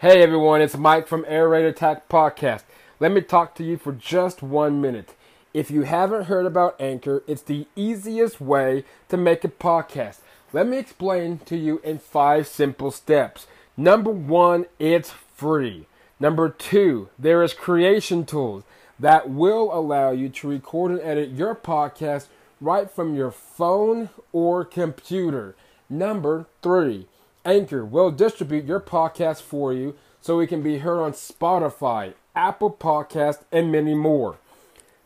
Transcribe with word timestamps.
Hey 0.00 0.22
everyone, 0.22 0.62
it's 0.62 0.76
Mike 0.76 1.08
from 1.08 1.24
Air 1.26 1.48
Raid 1.48 1.64
Attack 1.64 2.08
Podcast. 2.08 2.62
Let 3.00 3.10
me 3.10 3.20
talk 3.20 3.56
to 3.56 3.64
you 3.64 3.76
for 3.76 3.90
just 3.90 4.44
one 4.44 4.80
minute. 4.80 5.16
If 5.52 5.72
you 5.72 5.82
haven't 5.82 6.26
heard 6.26 6.46
about 6.46 6.80
Anchor, 6.80 7.24
it's 7.26 7.42
the 7.42 7.66
easiest 7.74 8.40
way 8.40 8.84
to 9.08 9.16
make 9.16 9.42
a 9.42 9.48
podcast. 9.48 10.18
Let 10.52 10.68
me 10.68 10.78
explain 10.78 11.38
to 11.46 11.56
you 11.56 11.80
in 11.82 11.98
five 11.98 12.46
simple 12.46 12.92
steps. 12.92 13.48
Number 13.76 14.12
one, 14.12 14.66
it's 14.78 15.10
free. 15.10 15.88
Number 16.20 16.48
two, 16.48 17.08
there 17.18 17.42
is 17.42 17.52
creation 17.52 18.24
tools 18.24 18.62
that 19.00 19.28
will 19.28 19.68
allow 19.76 20.12
you 20.12 20.28
to 20.28 20.48
record 20.48 20.92
and 20.92 21.00
edit 21.00 21.30
your 21.30 21.56
podcast 21.56 22.28
right 22.60 22.88
from 22.88 23.16
your 23.16 23.32
phone 23.32 24.10
or 24.30 24.64
computer. 24.64 25.56
Number 25.90 26.46
three, 26.62 27.08
Anchor 27.48 27.82
will 27.82 28.10
distribute 28.10 28.66
your 28.66 28.78
podcast 28.78 29.40
for 29.40 29.72
you 29.72 29.96
so 30.20 30.38
it 30.38 30.48
can 30.48 30.62
be 30.62 30.78
heard 30.78 31.00
on 31.00 31.12
Spotify, 31.12 32.12
Apple 32.36 32.70
Podcast, 32.70 33.44
and 33.50 33.72
many 33.72 33.94
more. 33.94 34.36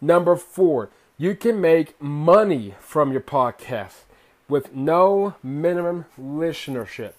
Number 0.00 0.34
four, 0.34 0.90
you 1.16 1.36
can 1.36 1.60
make 1.60 2.00
money 2.02 2.74
from 2.80 3.12
your 3.12 3.20
podcast 3.20 4.00
with 4.48 4.74
no 4.74 5.36
minimum 5.40 6.06
listenership. 6.20 7.12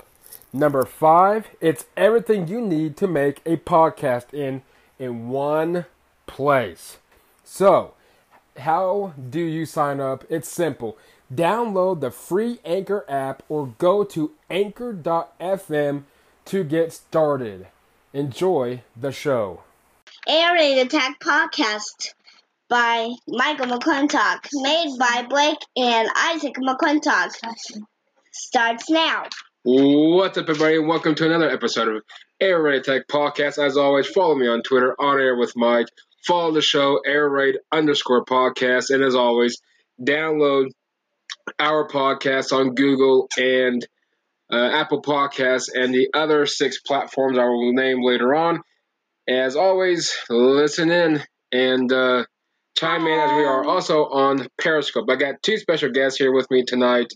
Number 0.52 0.84
five, 0.84 1.48
it's 1.62 1.86
everything 1.95 2.50
you 2.50 2.59
need 2.59 2.98
to 2.98 3.08
make 3.08 3.42
a 3.45 3.55
podcast 3.55 4.34
in 4.34 4.62
in 5.00 5.30
one 5.30 5.86
place. 6.28 6.98
So, 7.45 7.94
how 8.58 9.14
do 9.30 9.40
you 9.40 9.66
sign 9.66 10.02
up? 10.02 10.26
It's 10.30 10.50
simple. 10.50 10.98
Download 11.34 12.00
the 12.00 12.12
free 12.12 12.60
Anchor 12.64 13.05
app 13.10 13.44
or 13.50 13.73
go 13.78 14.04
to 14.04 14.34
anchor.fm 14.50 16.04
to 16.46 16.64
get 16.64 16.94
started. 16.94 17.68
Enjoy 18.12 18.84
the 18.96 19.12
show. 19.12 19.62
Air 20.28 20.53
Raid 20.53 20.80
Attack 20.80 21.20
Podcast 21.20 22.14
by 22.70 23.09
Michael 23.28 23.67
McClintock, 23.67 24.48
made 24.53 24.98
by 25.00 25.25
Blake 25.28 25.58
and 25.75 26.09
Isaac 26.16 26.56
McClintock. 26.58 27.31
Starts 28.31 28.90
now. 28.90 29.23
What's 29.64 30.38
up, 30.38 30.50
everybody? 30.50 30.78
Welcome 30.80 31.16
to 31.16 31.25
another 31.25 31.50
episode 31.50 31.88
of 31.88 32.03
Air 32.40 32.62
Raid 32.62 32.81
Attack 32.81 33.08
Podcast. 33.08 33.58
As 33.58 33.78
always, 33.78 34.08
follow 34.08 34.36
me 34.36 34.47
on 34.47 34.62
Twitter, 34.62 34.95
on 35.00 35.20
air 35.20 35.36
with 35.36 35.53
Mike. 35.56 35.88
Follow 36.28 36.52
the 36.52 36.62
show, 36.62 37.00
Air 37.06 37.30
Raid 37.30 37.58
underscore 37.72 38.25
podcast. 38.25 38.92
And 38.92 39.03
as 39.03 39.16
always, 39.16 39.58
download 40.02 40.68
our 41.59 41.88
podcast 41.88 42.52
on 42.52 42.75
Google 42.75 43.27
and 43.38 43.86
uh, 44.52 44.69
Apple 44.72 45.02
Podcasts 45.02 45.69
and 45.73 45.94
the 45.94 46.09
other 46.13 46.45
six 46.45 46.80
platforms 46.80 47.38
I 47.38 47.45
will 47.45 47.73
name 47.73 48.03
later 48.03 48.35
on. 48.35 48.61
As 49.27 49.55
always, 49.55 50.16
listen 50.30 50.91
in 50.91 51.23
and 51.52 51.91
uh, 51.91 52.25
chime 52.77 53.05
in 53.08 53.19
as 53.19 53.31
we 53.31 53.45
are 53.45 53.66
also 53.66 54.05
on 54.05 54.47
Periscope. 54.59 55.09
I 55.09 55.16
got 55.16 55.41
two 55.41 55.58
special 55.58 55.91
guests 55.91 56.19
here 56.19 56.33
with 56.33 56.50
me 56.52 56.63
tonight. 56.66 57.08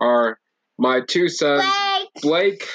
Are 0.00 0.38
my 0.78 1.00
two 1.06 1.28
sons, 1.28 1.64
Blake. 2.22 2.58
Blake 2.60 2.68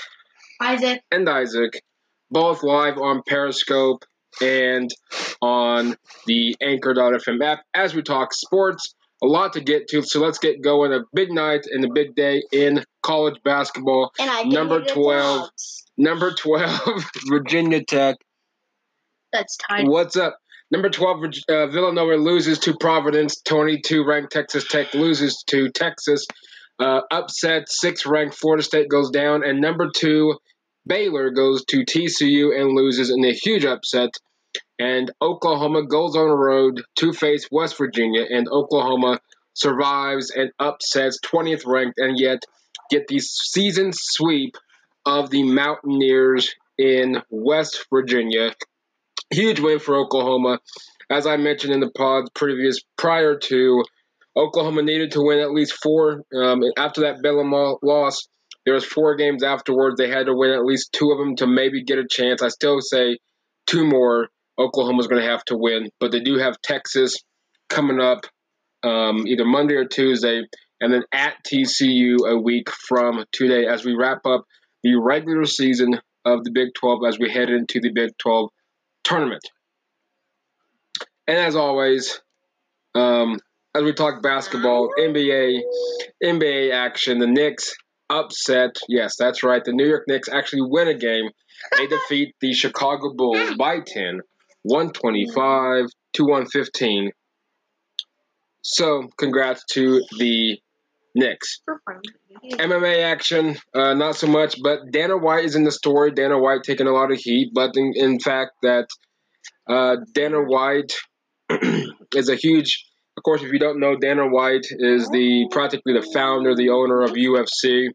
Isaac. 0.62 1.02
and 1.12 1.30
Isaac, 1.30 1.82
both 2.30 2.64
live 2.64 2.98
on 2.98 3.22
Periscope 3.28 4.04
and 4.42 4.90
on 5.42 5.96
the 6.26 6.56
Anchor.fm 6.62 7.44
app 7.44 7.64
as 7.74 7.94
we 7.94 8.02
talk 8.02 8.34
sports. 8.34 8.96
A 9.24 9.28
lot 9.28 9.54
to 9.54 9.62
get 9.62 9.88
to, 9.90 10.02
so 10.02 10.20
let's 10.20 10.40
get 10.40 10.64
going. 10.64 10.92
A 10.94 11.02
big 11.14 11.32
night 11.32 11.68
and 11.72 11.86
a 11.86 11.90
big 11.94 12.16
day 12.16 12.42
in 12.52 12.84
college 13.04 13.36
basketball. 13.44 14.12
And 14.20 14.30
I 14.30 14.44
Number 14.44 14.84
12. 14.84 15.42
once. 15.42 15.84
Number 15.98 16.34
12, 16.34 17.04
Virginia 17.28 17.84
Tech. 17.84 18.16
That's 19.32 19.58
tight. 19.58 19.88
What's 19.88 20.16
up? 20.16 20.38
Number 20.72 20.90
12, 20.90 21.24
uh, 21.50 21.68
Villanova 21.68 22.16
loses 22.16 22.60
to 22.60 22.76
Providence. 22.76 23.42
22 23.42 24.06
ranked 24.06 24.32
Texas 24.32 24.66
Tech 24.68 24.94
loses 24.94 25.44
to 25.48 25.70
Texas. 25.70 26.26
Uh, 26.80 27.02
upset, 27.12 27.70
six 27.70 28.06
ranked 28.06 28.36
Florida 28.36 28.64
State 28.64 28.90
goes 28.90 29.12
down. 29.12 29.44
And 29.44 29.62
number 29.62 29.92
two, 29.96 30.38
Baylor 30.88 31.30
goes 31.30 31.64
to 31.66 31.86
TCU 31.86 32.60
and 32.60 32.76
loses 32.76 33.12
in 33.12 33.24
a 33.24 33.34
huge 33.34 33.66
upset. 33.66 34.10
And 34.82 35.12
Oklahoma 35.22 35.86
goes 35.86 36.16
on 36.16 36.28
the 36.28 36.36
road 36.36 36.82
to 36.98 37.14
face 37.14 37.48
West 37.52 37.78
Virginia. 37.78 38.26
And 38.28 38.48
Oklahoma 38.50 39.20
survives 39.54 40.32
and 40.32 40.52
upsets 40.60 41.20
20th 41.24 41.66
ranked 41.66 42.00
and 42.00 42.20
yet 42.20 42.44
get 42.90 43.08
the 43.08 43.20
season 43.20 43.92
sweep 43.94 44.56
of 45.06 45.30
the 45.30 45.44
Mountaineers 45.44 46.56
in 46.78 47.22
West 47.30 47.86
Virginia 47.92 48.54
huge 49.32 49.60
win 49.60 49.80
for 49.80 49.96
Oklahoma. 49.96 50.60
As 51.10 51.26
I 51.26 51.38
mentioned 51.38 51.74
in 51.74 51.80
the 51.80 51.90
pod 51.90 52.26
previous 52.34 52.82
prior 52.98 53.38
to, 53.38 53.84
Oklahoma 54.36 54.82
needed 54.84 55.12
to 55.12 55.22
win 55.22 55.40
at 55.40 55.52
least 55.52 55.74
four. 55.82 56.24
Um, 56.34 56.62
after 56.78 57.02
that 57.02 57.22
Bellama 57.24 57.80
loss, 57.82 58.28
there 58.66 58.74
was 58.74 58.86
four 58.86 59.16
games 59.16 59.44
afterwards. 59.44 59.96
They 59.98 60.10
had 60.10 60.28
to 60.28 60.36
win 60.36 60.52
at 60.52 60.64
least 60.64 60.94
two 60.94 61.12
of 61.12 61.18
them 61.18 61.36
to 61.38 61.48
maybe 61.48 61.84
get 61.84 61.98
a 61.98 62.08
chance. 62.08 62.42
I 62.42 62.50
still 62.50 62.80
say 62.80 63.18
two 63.66 63.86
more. 63.86 64.30
Oklahoma's 64.62 65.08
going 65.08 65.22
to 65.22 65.30
have 65.30 65.44
to 65.46 65.58
win, 65.58 65.90
but 66.00 66.12
they 66.12 66.20
do 66.20 66.38
have 66.38 66.62
Texas 66.62 67.18
coming 67.70 68.00
up 68.00 68.22
um, 68.84 69.28
either 69.28 69.46
Monday 69.46 69.76
or 69.76 69.86
Tuesday, 69.86 70.44
and 70.80 70.94
then 70.94 71.04
at 71.14 71.36
TCU 71.48 72.18
a 72.28 72.38
week 72.38 72.70
from 72.70 73.24
today 73.32 73.68
as 73.68 73.86
we 73.86 73.94
wrap 73.94 74.26
up 74.26 74.46
the 74.84 74.96
regular 74.96 75.46
season 75.46 76.00
of 76.26 76.44
the 76.44 76.52
Big 76.52 76.70
12 76.76 77.00
as 77.08 77.20
we 77.20 77.32
head 77.32 77.50
into 77.50 77.80
the 77.80 77.92
Big 77.94 78.12
12 78.20 78.50
tournament. 79.04 79.44
And 81.28 81.38
as 81.38 81.56
always, 81.56 82.20
um, 82.96 83.40
as 83.76 83.84
we 83.84 83.94
talk 83.94 84.22
basketball, 84.22 84.90
NBA, 85.00 85.62
NBA 86.24 86.74
action, 86.74 87.20
the 87.20 87.28
Knicks 87.28 87.74
upset. 88.10 88.76
Yes, 88.90 89.16
that's 89.18 89.44
right. 89.44 89.64
The 89.64 89.72
New 89.72 89.88
York 89.88 90.04
Knicks 90.08 90.30
actually 90.30 90.64
win 90.64 90.88
a 90.88 90.98
game. 90.98 91.30
They 91.78 91.88
defeat 91.88 92.36
the 92.42 92.54
Chicago 92.54 93.14
Bulls 93.14 93.56
by 93.56 93.80
10, 93.86 94.22
125 94.64 95.86
to 96.14 96.24
115. 96.24 97.12
So, 98.62 99.10
congrats 99.18 99.64
to 99.72 100.02
the 100.18 100.60
Knicks. 101.16 101.62
MMA 102.54 103.04
action, 103.04 103.58
uh, 103.74 103.94
not 103.94 104.16
so 104.16 104.28
much, 104.28 104.62
but 104.62 104.92
Dana 104.92 105.18
White 105.18 105.46
is 105.46 105.56
in 105.56 105.64
the 105.64 105.72
story. 105.72 106.12
Dana 106.12 106.40
White 106.40 106.64
taking 106.64 106.88
a 106.88 106.92
lot 106.92 107.12
of 107.12 107.18
heat, 107.18 107.52
but 107.54 107.72
in, 107.76 107.94
in 107.96 108.20
fact, 108.20 108.52
that 108.62 108.88
uh, 109.70 109.98
Dana 110.14 110.42
White 110.42 110.94
is 112.16 112.30
a 112.30 112.36
huge. 112.36 112.86
Of 113.18 113.24
course, 113.24 113.44
if 113.44 113.52
you 113.52 113.60
don't 113.60 113.80
know, 113.80 113.98
Dana 113.98 114.28
White 114.28 114.66
is 114.70 115.10
the 115.10 115.48
practically 115.52 115.94
the 115.94 116.10
founder, 116.14 116.56
the 116.56 116.70
owner 116.70 117.02
of 117.02 117.12
UFC. 117.12 117.90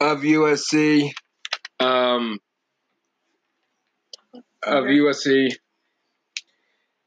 Of 0.00 0.20
USC, 0.20 1.10
um, 1.80 2.38
of 4.34 4.84
USC, 4.84 5.54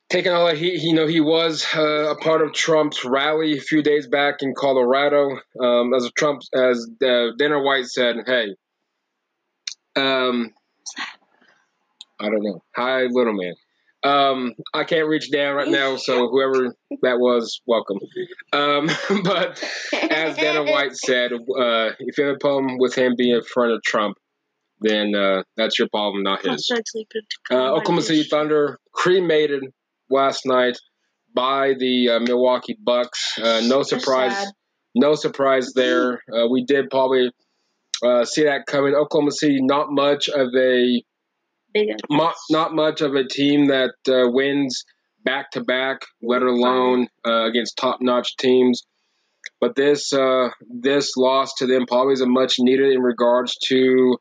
taking 0.10 0.32
all 0.32 0.48
that 0.48 0.58
heat. 0.58 0.82
You 0.82 0.94
know, 0.94 1.08
he 1.08 1.22
was 1.22 1.66
uh, 1.76 2.12
a 2.12 2.16
part 2.16 2.42
of 2.42 2.54
Trump's 2.54 3.04
rally 3.06 3.58
a 3.58 3.62
few 3.62 3.82
days 3.82 4.08
back 4.08 4.42
in 4.42 4.54
Colorado. 4.56 5.40
Um, 5.60 5.94
as 5.94 6.10
Trump, 6.18 6.42
as 6.54 6.88
uh, 7.04 7.28
Dana 7.38 7.62
White 7.62 7.86
said, 7.86 8.18
"Hey, 8.26 8.56
um, 9.96 10.52
I 12.20 12.30
don't 12.30 12.44
know, 12.44 12.64
hi, 12.76 13.04
little 13.04 13.34
man." 13.34 13.54
Um, 14.04 14.56
I 14.74 14.84
can't 14.84 15.08
reach 15.08 15.32
down 15.32 15.56
right 15.56 15.68
now, 15.68 15.96
so 15.96 16.28
whoever 16.32 16.76
that 17.04 17.20
was, 17.20 17.62
welcome. 17.68 18.00
Um, 18.52 18.90
but 19.24 19.64
as 20.10 20.38
Dana 20.38 20.64
White 20.72 20.96
said, 20.96 21.32
uh, 21.34 21.92
if 22.00 22.18
you 22.18 22.26
have 22.26 22.36
a 22.36 22.40
problem 22.40 22.78
with 22.80 22.96
him 22.96 23.14
being 23.16 23.36
in 23.36 23.44
front 23.44 23.74
of 23.74 23.84
Trump, 23.84 24.18
then 24.82 25.14
uh, 25.16 25.44
that's 25.58 25.78
your 25.80 25.88
problem, 25.90 26.24
not 26.24 26.40
his. 26.44 26.68
Uh, 27.52 27.74
Oklahoma 27.76 28.02
City 28.02 28.24
Thunder 28.24 28.80
cremated 28.94 29.64
last 30.10 30.46
night 30.46 30.78
by 31.34 31.74
the 31.78 32.10
uh, 32.10 32.20
Milwaukee 32.20 32.78
Bucks. 32.84 33.38
Uh, 33.40 33.62
no 33.66 33.84
surprise, 33.84 34.52
no 34.96 35.16
surprise 35.16 35.74
there. 35.74 36.22
Uh, 36.34 36.48
we 36.48 36.66
did 36.66 36.90
probably 36.90 37.32
uh, 38.04 38.26
see 38.26 38.44
that 38.46 38.66
coming. 38.66 38.96
Oklahoma 38.96 39.32
City, 39.32 39.60
not 39.62 39.88
much 39.92 40.30
of 40.30 40.48
a 40.58 41.04
mo- 42.10 42.34
not 42.50 42.74
much 42.74 43.02
of 43.02 43.14
a 43.16 43.28
team 43.28 43.68
that 43.68 43.94
uh, 44.10 44.30
wins 44.32 44.84
back 45.24 45.52
to 45.52 45.62
back, 45.64 46.00
let 46.24 46.42
alone 46.42 47.08
uh, 47.26 47.46
against 47.46 47.78
top 47.78 48.00
notch 48.02 48.36
teams. 48.38 48.84
But 49.60 49.76
this 49.76 50.12
uh, 50.12 50.50
this 50.70 51.16
loss 51.18 51.54
to 51.60 51.68
them 51.68 51.86
probably 51.86 52.14
is 52.14 52.22
a 52.22 52.28
much 52.28 52.56
needed 52.60 52.92
in 52.92 53.02
regards 53.02 53.56
to 53.68 54.18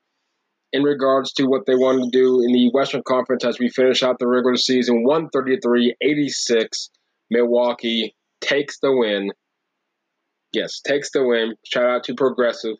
in 0.72 0.82
regards 0.82 1.32
to 1.34 1.46
what 1.46 1.66
they 1.66 1.74
want 1.74 2.02
to 2.04 2.10
do 2.10 2.42
in 2.42 2.52
the 2.52 2.70
Western 2.72 3.02
Conference 3.02 3.44
as 3.44 3.58
we 3.58 3.68
finish 3.68 4.02
out 4.02 4.18
the 4.18 4.26
regular 4.28 4.56
season. 4.56 5.04
133-86, 5.06 6.90
Milwaukee 7.30 8.14
takes 8.40 8.78
the 8.80 8.92
win. 8.94 9.32
Yes, 10.52 10.80
takes 10.80 11.10
the 11.12 11.24
win. 11.24 11.54
Shout 11.64 11.84
out 11.84 12.04
to 12.04 12.14
Progressive 12.14 12.76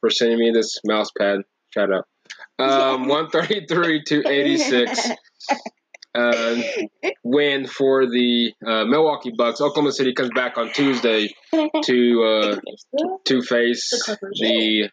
for 0.00 0.10
sending 0.10 0.38
me 0.38 0.50
this 0.52 0.78
mouse 0.84 1.10
pad. 1.18 1.40
Shout 1.70 1.90
out. 1.92 2.06
Um, 2.58 3.08
133 3.08 4.02
to 4.04 4.28
86. 4.28 5.10
Uh, 6.16 6.62
win 7.24 7.66
for 7.66 8.06
the 8.06 8.52
uh, 8.64 8.84
Milwaukee 8.84 9.32
Bucks. 9.36 9.60
Oklahoma 9.60 9.90
City 9.90 10.12
comes 10.14 10.30
back 10.32 10.56
on 10.56 10.72
Tuesday 10.72 11.34
to 11.82 12.22
uh, 12.22 12.56
to 13.26 13.42
face 13.42 13.90
The 13.90 14.04
Clippers. 14.04 14.38
the 14.40 14.90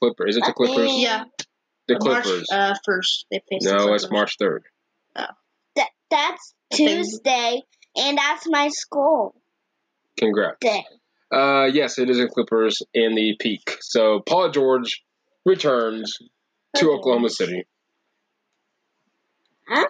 Clippers. 0.00 0.30
Is 0.30 0.36
it 0.38 0.44
the 0.46 0.52
Clippers? 0.54 0.90
Yeah. 0.94 1.24
The 1.88 1.98
March 2.02 2.24
Clippers. 2.24 2.48
uh, 2.52 2.74
first. 2.84 3.26
They 3.30 3.40
faced 3.50 3.66
the 3.66 3.72
no, 3.72 3.78
Clippers. 3.84 4.04
it's 4.04 4.12
March 4.12 4.36
3rd. 4.38 4.60
Oh, 5.16 5.24
That, 5.76 5.90
that's 6.10 6.54
Tuesday, 6.72 7.62
and 7.96 8.18
that's 8.18 8.46
my 8.48 8.68
school 8.68 9.34
Congrats. 10.18 10.56
day. 10.60 10.84
Uh, 11.30 11.64
yes, 11.72 11.98
it 11.98 12.08
is 12.10 12.18
the 12.18 12.28
Clippers 12.28 12.82
in 12.94 13.14
the 13.14 13.36
peak. 13.40 13.76
So 13.80 14.20
Paul 14.20 14.50
George 14.50 15.02
returns 15.44 16.16
to 16.76 16.90
Oklahoma 16.92 17.28
City. 17.30 17.64
Huh? 19.68 19.86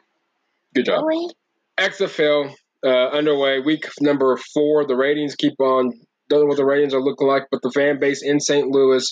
Good 0.75 0.87
job. 0.87 1.05
Really? 1.07 1.33
XFL 1.79 2.53
uh, 2.85 2.89
underway, 2.89 3.59
week 3.61 3.87
number 4.01 4.37
four. 4.55 4.87
The 4.87 4.97
ratings 4.97 5.35
keep 5.35 5.59
on. 5.61 5.93
Don't 6.31 6.41
know 6.41 6.47
what 6.47 6.57
the 6.57 6.65
ratings 6.65 6.95
are 6.95 7.03
looking 7.03 7.27
like, 7.27 7.45
but 7.51 7.61
the 7.63 7.71
fan 7.71 7.99
base 8.01 8.23
in 8.23 8.41
St. 8.41 8.67
Louis 8.69 9.05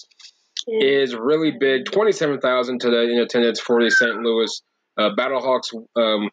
is 0.69 1.15
really 1.15 1.53
big. 1.59 1.87
Twenty-seven 1.87 2.41
thousand 2.41 2.81
today 2.81 3.13
in 3.13 3.19
attendance 3.19 3.61
for 3.61 3.83
the 3.83 3.91
St. 3.91 4.17
Louis 4.19 4.63
uh, 4.99 5.11
Battlehawks 5.17 5.75
um, 5.97 6.31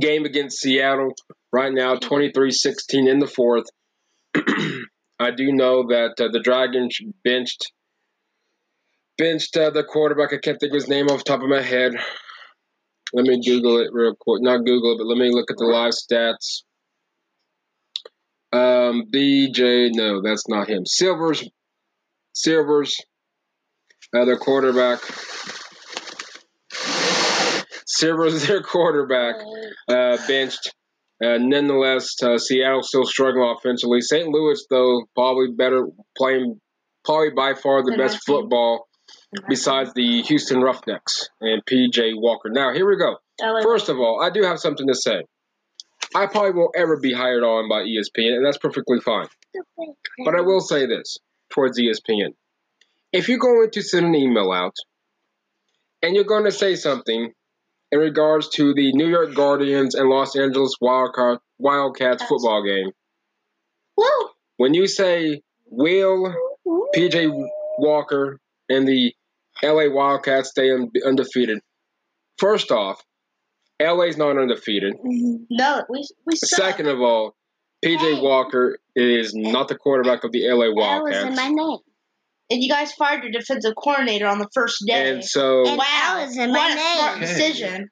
game 0.00 0.24
against 0.24 0.60
Seattle. 0.60 1.14
Right 1.52 1.72
now, 1.72 1.94
23-16 1.94 3.10
in 3.10 3.18
the 3.18 3.26
fourth. 3.26 3.64
I 5.18 5.30
do 5.30 5.52
know 5.52 5.86
that 5.88 6.14
uh, 6.18 6.28
the 6.30 6.40
Dragons 6.40 6.98
benched 7.24 7.72
benched 9.16 9.56
uh, 9.56 9.70
the 9.70 9.82
quarterback. 9.82 10.32
I 10.34 10.38
can't 10.38 10.60
think 10.60 10.72
of 10.72 10.74
his 10.74 10.88
name 10.88 11.06
off 11.06 11.24
the 11.24 11.24
top 11.24 11.42
of 11.42 11.48
my 11.48 11.62
head. 11.62 11.92
Let 13.14 13.24
me 13.24 13.40
Google 13.42 13.78
it 13.78 13.88
real 13.92 14.14
quick. 14.18 14.42
Not 14.42 14.66
Google 14.66 14.92
it, 14.92 14.98
but 14.98 15.06
let 15.06 15.16
me 15.16 15.30
look 15.30 15.50
at 15.50 15.56
the 15.56 15.64
live 15.64 15.92
stats. 15.92 16.64
Um, 18.52 19.04
BJ, 19.12 19.90
no, 19.94 20.20
that's 20.22 20.48
not 20.48 20.68
him. 20.68 20.84
Silvers, 20.84 21.48
Silvers, 22.34 22.94
uh, 24.14 24.24
their 24.24 24.38
quarterback. 24.38 25.00
Silvers, 27.86 28.42
their 28.46 28.62
quarterback, 28.62 29.36
uh, 29.88 30.18
benched. 30.26 30.74
Uh, 31.22 31.38
nonetheless, 31.38 32.22
uh, 32.22 32.36
Seattle 32.36 32.82
still 32.82 33.06
struggling 33.06 33.54
offensively. 33.56 34.02
St. 34.02 34.28
Louis, 34.28 34.64
though, 34.68 35.04
probably 35.14 35.48
better 35.56 35.86
playing, 36.16 36.60
probably 37.04 37.30
by 37.30 37.54
far 37.54 37.82
the 37.82 37.96
best 37.96 38.18
football 38.26 38.86
besides 39.48 39.92
the 39.94 40.22
Houston 40.22 40.60
Roughnecks 40.60 41.28
and 41.40 41.64
PJ 41.64 42.12
Walker. 42.16 42.50
Now, 42.50 42.72
here 42.72 42.88
we 42.88 42.98
go. 42.98 43.16
First 43.62 43.88
of 43.88 43.98
all, 43.98 44.20
I 44.22 44.30
do 44.30 44.42
have 44.42 44.58
something 44.58 44.86
to 44.86 44.94
say. 44.94 45.22
I 46.14 46.26
probably 46.26 46.52
won't 46.52 46.74
ever 46.76 46.98
be 46.98 47.12
hired 47.12 47.42
on 47.42 47.68
by 47.68 47.82
ESPN, 47.82 48.36
and 48.36 48.46
that's 48.46 48.58
perfectly 48.58 49.00
fine. 49.00 49.26
But 50.24 50.34
I 50.34 50.42
will 50.42 50.60
say 50.60 50.86
this 50.86 51.18
towards 51.50 51.78
ESPN. 51.78 52.34
If 53.16 53.28
you're 53.28 53.38
going 53.38 53.70
to 53.70 53.82
send 53.82 54.06
an 54.06 54.14
email 54.14 54.52
out 54.52 54.74
and 56.02 56.14
you're 56.14 56.24
going 56.24 56.44
to 56.44 56.52
say 56.52 56.76
something 56.76 57.32
in 57.92 57.98
regards 57.98 58.48
to 58.50 58.74
the 58.74 58.92
New 58.92 59.06
York 59.08 59.34
Guardians 59.34 59.94
and 59.94 60.08
Los 60.08 60.36
Angeles 60.36 60.74
Wildcat, 60.80 61.38
Wildcats 61.58 62.22
football 62.24 62.62
game, 62.64 62.90
Woo! 63.96 64.06
when 64.58 64.74
you 64.74 64.86
say 64.86 65.40
will 65.66 66.34
PJ 66.94 67.32
Walker 67.78 68.38
and 68.68 68.86
the 68.86 69.14
LA 69.62 69.88
Wildcats 69.88 70.50
stay 70.50 70.70
un- 70.70 70.90
undefeated, 71.06 71.60
first 72.38 72.70
off, 72.70 73.02
LA's 73.80 74.16
not 74.16 74.36
undefeated. 74.38 74.94
No, 75.02 75.84
we 75.88 76.06
we 76.26 76.36
suck. 76.36 76.58
Second 76.58 76.88
of 76.88 77.00
all, 77.00 77.34
PJ 77.84 77.98
Hey. 77.98 78.20
Walker 78.20 78.78
is 78.94 79.34
not 79.34 79.68
the 79.68 79.76
quarterback 79.76 80.24
of 80.24 80.32
the 80.32 80.46
LA 80.48 80.66
That 80.66 80.72
was 80.74 81.16
in 81.16 81.22
Wildcats. 81.32 81.36
my 81.36 81.48
name. 81.48 81.78
And 82.50 82.62
you 82.62 82.68
guys 82.68 82.92
fired 82.92 83.22
your 83.22 83.32
defensive 83.32 83.74
coordinator 83.76 84.26
on 84.26 84.38
the 84.38 84.48
first 84.54 84.84
day. 84.86 85.10
And 85.12 85.24
so, 85.24 85.66
And 85.66 85.78
wow, 85.78 85.84
that 85.84 86.26
was 86.26 86.36
in 86.36 86.52
my 86.52 86.58
what 86.58 86.70
a 86.76 86.80
smart 86.98 87.18
name. 87.18 87.28
decision. 87.28 87.88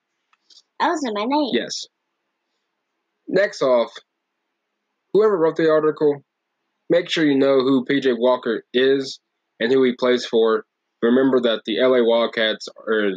That 0.81 0.89
was 0.89 1.03
in 1.07 1.15
my 1.15 1.25
name. 1.25 1.51
yes. 1.53 1.87
Next 3.27 3.63
off, 3.63 3.91
whoever 5.13 5.37
wrote 5.39 5.57
the 5.57 5.71
article, 5.71 6.23
make 6.91 7.09
sure 7.11 7.25
you 7.25 7.39
know 7.39 7.61
who 7.61 7.85
PJ 7.85 8.15
Walker 8.19 8.65
is 8.75 9.19
and 9.61 9.73
who 9.73 9.83
he 9.83 9.93
plays 9.99 10.27
for. 10.27 10.65
Remember 11.03 11.41
that 11.41 11.63
the 11.65 11.79
LA 11.81 12.03
Wildcats 12.03 12.69
are 12.87 13.11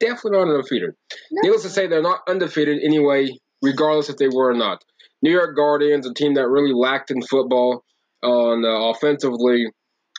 definitely 0.00 0.38
not 0.38 0.48
undefeated. 0.48 0.90
Needless 1.30 1.62
to 1.62 1.68
say, 1.70 1.86
they're 1.86 2.02
not 2.02 2.20
undefeated 2.28 2.80
anyway, 2.82 3.28
regardless 3.62 4.08
if 4.08 4.16
they 4.16 4.28
were 4.28 4.50
or 4.50 4.54
not. 4.54 4.82
New 5.22 5.30
York 5.30 5.56
Guardians, 5.56 6.06
a 6.06 6.14
team 6.14 6.34
that 6.34 6.48
really 6.48 6.72
lacked 6.74 7.10
in 7.12 7.22
football 7.22 7.84
on 8.22 8.64
uh, 8.64 8.90
offensively, 8.90 9.66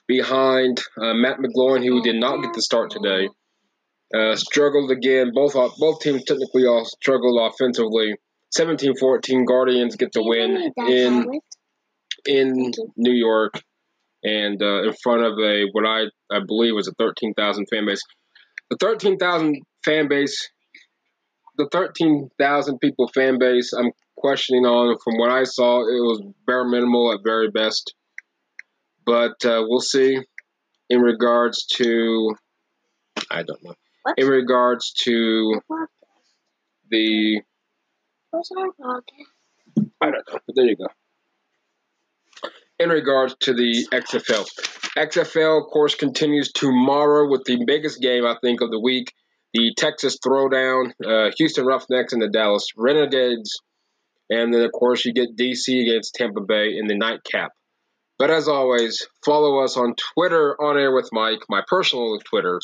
behind 0.07 0.81
uh, 0.97 1.13
Matt 1.13 1.37
McGloin, 1.37 1.83
who 1.85 2.01
did 2.01 2.15
not 2.15 2.41
get 2.41 2.53
the 2.53 2.61
start 2.61 2.91
today, 2.91 3.29
uh, 4.13 4.35
struggled 4.35 4.91
again. 4.91 5.31
Both 5.33 5.55
uh, 5.55 5.69
both 5.77 6.01
teams 6.01 6.23
technically 6.23 6.65
all 6.65 6.85
struggled 6.85 7.51
offensively. 7.51 8.15
17-14, 8.57 9.47
Guardians 9.47 9.95
get 9.95 10.11
the 10.11 10.23
win 10.23 10.71
in 10.87 11.41
in 12.25 12.71
New 12.95 13.13
York 13.13 13.53
and 14.23 14.61
uh, 14.61 14.83
in 14.83 14.93
front 15.01 15.23
of 15.23 15.33
a 15.39 15.65
what 15.71 15.85
I 15.85 16.03
I 16.31 16.39
believe 16.45 16.75
was 16.75 16.87
a 16.87 16.93
13,000 16.97 17.65
fan 17.71 17.85
base. 17.85 18.01
The 18.69 18.77
13,000 18.79 19.61
fan 19.83 20.07
base, 20.07 20.49
the 21.57 21.67
13,000 21.71 22.79
people 22.79 23.07
fan 23.07 23.37
base. 23.39 23.73
I'm 23.73 23.91
questioning 24.17 24.65
on 24.65 24.97
from 25.03 25.17
what 25.17 25.31
I 25.31 25.43
saw. 25.43 25.81
It 25.81 26.01
was 26.01 26.23
bare 26.47 26.65
minimal 26.65 27.13
at 27.13 27.19
very 27.23 27.49
best, 27.49 27.93
but 29.05 29.45
uh, 29.45 29.63
we'll 29.67 29.79
see. 29.79 30.19
In 30.89 31.01
regards 31.01 31.65
to, 31.77 32.35
I 33.31 33.43
don't 33.43 33.63
know. 33.63 33.73
What? 34.03 34.15
In 34.17 34.27
regards 34.27 34.93
to 35.03 35.61
the, 36.89 37.41
What's 38.31 38.51
our 38.57 38.67
podcast? 38.67 39.87
I 40.01 40.11
don't 40.11 40.27
know. 40.31 40.39
But 40.45 40.55
there 40.55 40.65
you 40.65 40.75
go. 40.75 40.87
In 42.79 42.89
regards 42.89 43.35
to 43.41 43.53
the 43.53 43.87
XFL, 43.91 44.47
XFL, 44.97 45.63
of 45.63 45.71
course, 45.71 45.95
continues 45.95 46.51
tomorrow 46.51 47.29
with 47.29 47.43
the 47.45 47.63
biggest 47.65 48.01
game, 48.01 48.25
I 48.25 48.35
think, 48.41 48.61
of 48.61 48.71
the 48.71 48.79
week 48.79 49.13
the 49.53 49.73
Texas 49.77 50.17
Throwdown, 50.17 50.93
uh, 51.05 51.31
Houston 51.37 51.65
Roughnecks, 51.65 52.13
and 52.13 52.21
the 52.21 52.29
Dallas 52.29 52.67
Renegades. 52.75 53.61
And 54.29 54.53
then, 54.53 54.61
of 54.61 54.71
course, 54.71 55.05
you 55.05 55.13
get 55.13 55.37
DC 55.37 55.81
against 55.81 56.15
Tampa 56.15 56.41
Bay 56.41 56.75
in 56.77 56.87
the 56.87 56.95
nightcap. 56.95 57.51
But 58.19 58.29
as 58.29 58.47
always, 58.47 59.05
follow 59.25 59.63
us 59.63 59.75
on 59.75 59.95
Twitter, 60.13 60.55
On 60.61 60.77
Air 60.77 60.93
with 60.93 61.09
Mike, 61.11 61.39
my 61.49 61.61
personal 61.67 62.19
Twitter. 62.29 62.59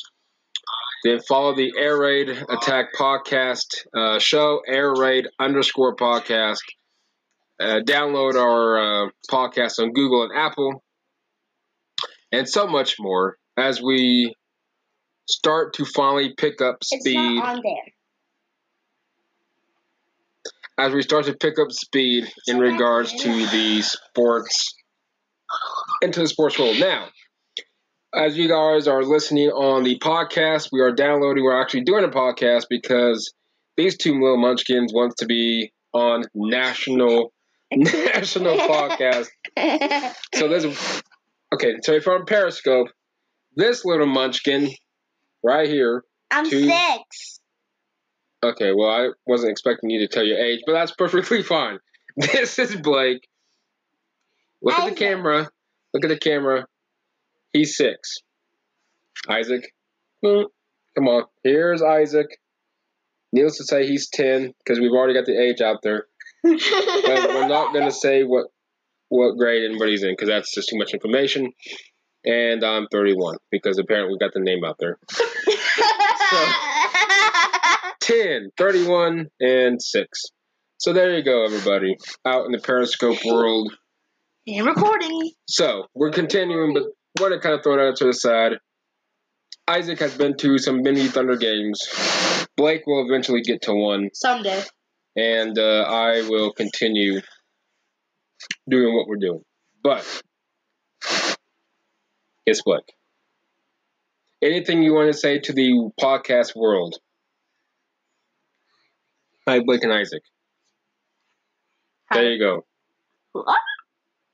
Then 1.03 1.19
follow 1.27 1.55
the 1.55 1.71
Air 1.77 1.97
Raid 1.97 2.29
Attack 2.29 2.87
podcast 2.97 3.65
uh, 3.95 4.19
show, 4.19 4.61
Air 4.67 4.93
Raid 4.93 5.27
underscore 5.39 5.95
podcast. 5.95 6.59
Uh, 7.59 7.79
download 7.85 8.35
our 8.35 9.05
uh, 9.05 9.09
podcast 9.29 9.79
on 9.79 9.91
Google 9.91 10.23
and 10.23 10.31
Apple, 10.37 10.83
and 12.31 12.47
so 12.47 12.67
much 12.67 12.95
more 12.99 13.37
as 13.57 13.81
we 13.81 14.33
start 15.29 15.73
to 15.73 15.85
finally 15.85 16.33
pick 16.37 16.61
up 16.61 16.83
speed. 16.83 17.15
not 17.15 17.57
on 17.57 17.61
there. 17.63 17.93
As 20.85 20.93
we 20.93 21.01
start 21.01 21.25
to 21.25 21.33
pick 21.33 21.59
up 21.59 21.71
speed 21.71 22.25
in 22.47 22.57
regards 22.59 23.11
to 23.23 23.45
the 23.47 23.81
sports, 23.81 24.73
into 26.01 26.21
the 26.21 26.27
sports 26.27 26.57
world. 26.57 26.79
Now, 26.79 27.07
as 28.13 28.37
you 28.37 28.47
guys 28.47 28.87
are 28.87 29.03
listening 29.03 29.49
on 29.49 29.83
the 29.83 29.99
podcast, 29.99 30.69
we 30.71 30.81
are 30.81 30.91
downloading. 30.91 31.43
We're 31.43 31.61
actually 31.61 31.83
doing 31.83 32.03
a 32.03 32.09
podcast 32.09 32.65
because 32.69 33.33
these 33.77 33.97
two 33.97 34.13
little 34.13 34.37
munchkins 34.37 34.93
want 34.93 35.17
to 35.17 35.25
be 35.25 35.71
on 35.93 36.23
national 36.33 37.31
national 37.73 38.57
podcast. 38.57 39.27
So 40.35 40.47
there's 40.47 40.65
okay. 41.53 41.75
So 41.83 41.93
if 41.93 42.07
I'm 42.07 42.25
Periscope, 42.25 42.87
this 43.55 43.85
little 43.85 44.07
munchkin 44.07 44.71
right 45.43 45.67
here. 45.67 46.03
I'm 46.31 46.49
Two. 46.49 46.65
six. 46.65 47.39
Okay, 48.43 48.71
well 48.73 48.89
I 48.89 49.09
wasn't 49.27 49.51
expecting 49.51 49.89
you 49.89 49.99
to 49.99 50.07
tell 50.07 50.23
your 50.23 50.37
age, 50.37 50.61
but 50.65 50.73
that's 50.73 50.91
perfectly 50.91 51.43
fine. 51.43 51.79
This 52.17 52.59
is 52.59 52.75
Blake. 52.75 53.25
Look 54.61 54.77
at 54.77 54.89
the 54.89 54.95
camera. 54.95 55.49
Look 55.93 56.03
at 56.05 56.09
the 56.09 56.17
camera. 56.19 56.65
He's 57.53 57.75
six. 57.75 58.17
Isaac. 59.27 59.73
Hmm, 60.23 60.43
Come 60.95 61.07
on. 61.07 61.23
Here's 61.43 61.81
Isaac. 61.81 62.27
Needless 63.31 63.57
to 63.57 63.63
say, 63.63 63.85
he's 63.87 64.09
ten 64.09 64.53
because 64.63 64.79
we've 64.79 64.91
already 64.91 65.13
got 65.13 65.25
the 65.25 65.39
age 65.39 65.61
out 65.61 65.77
there. 65.83 66.05
But 66.43 67.29
we're 67.29 67.47
not 67.47 67.73
going 67.73 67.85
to 67.85 67.91
say 67.91 68.23
what 68.23 68.47
what 69.09 69.37
grade 69.37 69.63
anybody's 69.69 70.03
in 70.03 70.11
because 70.13 70.29
that's 70.29 70.53
just 70.53 70.69
too 70.69 70.77
much 70.77 70.93
information. 70.93 71.51
And 72.25 72.63
I'm 72.63 72.87
31 72.91 73.37
because 73.51 73.77
apparently 73.79 74.13
we 74.13 74.19
got 74.19 74.33
the 74.33 74.39
name 74.39 74.63
out 74.63 74.77
there. 74.79 74.97
10, 78.01 78.51
31, 78.57 79.27
and 79.39 79.81
6. 79.81 80.21
So 80.77 80.93
there 80.93 81.15
you 81.17 81.23
go, 81.23 81.43
everybody, 81.45 81.97
out 82.25 82.45
in 82.45 82.51
the 82.51 82.59
Periscope 82.59 83.19
world. 83.25 83.71
And 84.57 84.65
recording. 84.65 85.31
So 85.47 85.85
we're 85.93 86.09
continuing, 86.09 86.73
but 86.73 86.83
want 87.19 87.33
to 87.33 87.39
kind 87.39 87.53
of 87.53 87.61
throw 87.63 87.75
that 87.77 87.97
to 87.97 88.05
the 88.05 88.13
side. 88.13 88.53
Isaac 89.67 89.99
has 89.99 90.17
been 90.17 90.35
to 90.37 90.57
some 90.57 90.81
mini 90.81 91.07
Thunder 91.07 91.35
games. 91.37 91.79
Blake 92.57 92.81
will 92.87 93.05
eventually 93.07 93.41
get 93.41 93.61
to 93.63 93.73
one, 93.75 94.09
Someday. 94.13 94.63
and 95.15 95.57
uh, 95.59 95.83
I 95.87 96.23
will 96.27 96.51
continue 96.51 97.21
doing 98.67 98.95
what 98.95 99.07
we're 99.07 99.17
doing. 99.17 99.41
But 99.83 100.03
it's 102.47 102.63
Blake. 102.63 102.91
Anything 104.41 104.81
you 104.81 104.93
want 104.93 105.11
to 105.13 105.17
say 105.17 105.37
to 105.41 105.53
the 105.53 105.91
podcast 106.01 106.55
world? 106.55 106.95
Hi, 109.47 109.59
Blake 109.59 109.83
and 109.83 109.93
Isaac. 109.93 110.23
There 112.11 112.31
you 112.31 112.39
go. 112.39 112.65
What? 113.33 113.45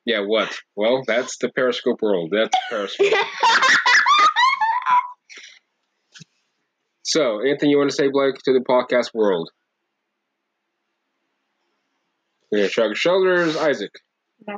Yeah, 0.06 0.20
what? 0.26 0.56
Well, 0.76 1.02
that's 1.08 1.38
the 1.40 1.50
Periscope 1.50 2.02
world. 2.02 2.32
That's 2.32 2.56
Periscope. 2.70 3.12
so, 7.04 7.40
anything 7.40 7.70
you 7.70 7.78
want 7.78 7.90
to 7.90 7.96
say, 7.96 8.10
Blake, 8.10 8.36
to 8.46 8.54
the 8.54 8.64
podcast 8.68 9.14
world? 9.14 9.50
Yeah, 12.52 12.68
shrug 12.68 12.90
his 12.92 13.00
shoulders. 13.00 13.58
Isaac. 13.58 13.92
No. 14.48 14.56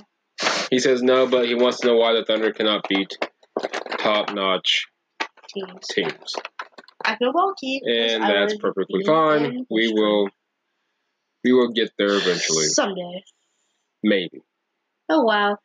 He 0.70 0.80
says 0.80 1.02
no, 1.02 1.28
but 1.28 1.46
he 1.46 1.56
wants 1.56 1.80
to 1.80 1.88
know 1.88 1.96
why 1.96 2.14
the 2.14 2.26
Thunder 2.26 2.52
cannot 2.52 2.86
beat 2.88 3.18
top-notch 3.98 4.86
Teams. 5.50 5.88
teams, 5.90 6.34
I 7.06 7.16
feel 7.16 7.32
bulky. 7.32 7.82
and 7.88 8.22
that's 8.22 8.58
perfectly 8.58 9.04
fine. 9.06 9.66
We 9.72 9.92
will, 9.92 10.28
we 11.44 11.54
will 11.54 11.72
get 11.72 11.92
there 11.98 12.10
eventually, 12.18 12.66
Someday. 12.66 13.24
maybe. 14.04 14.42
Oh 15.10 15.24
wow. 15.24 15.58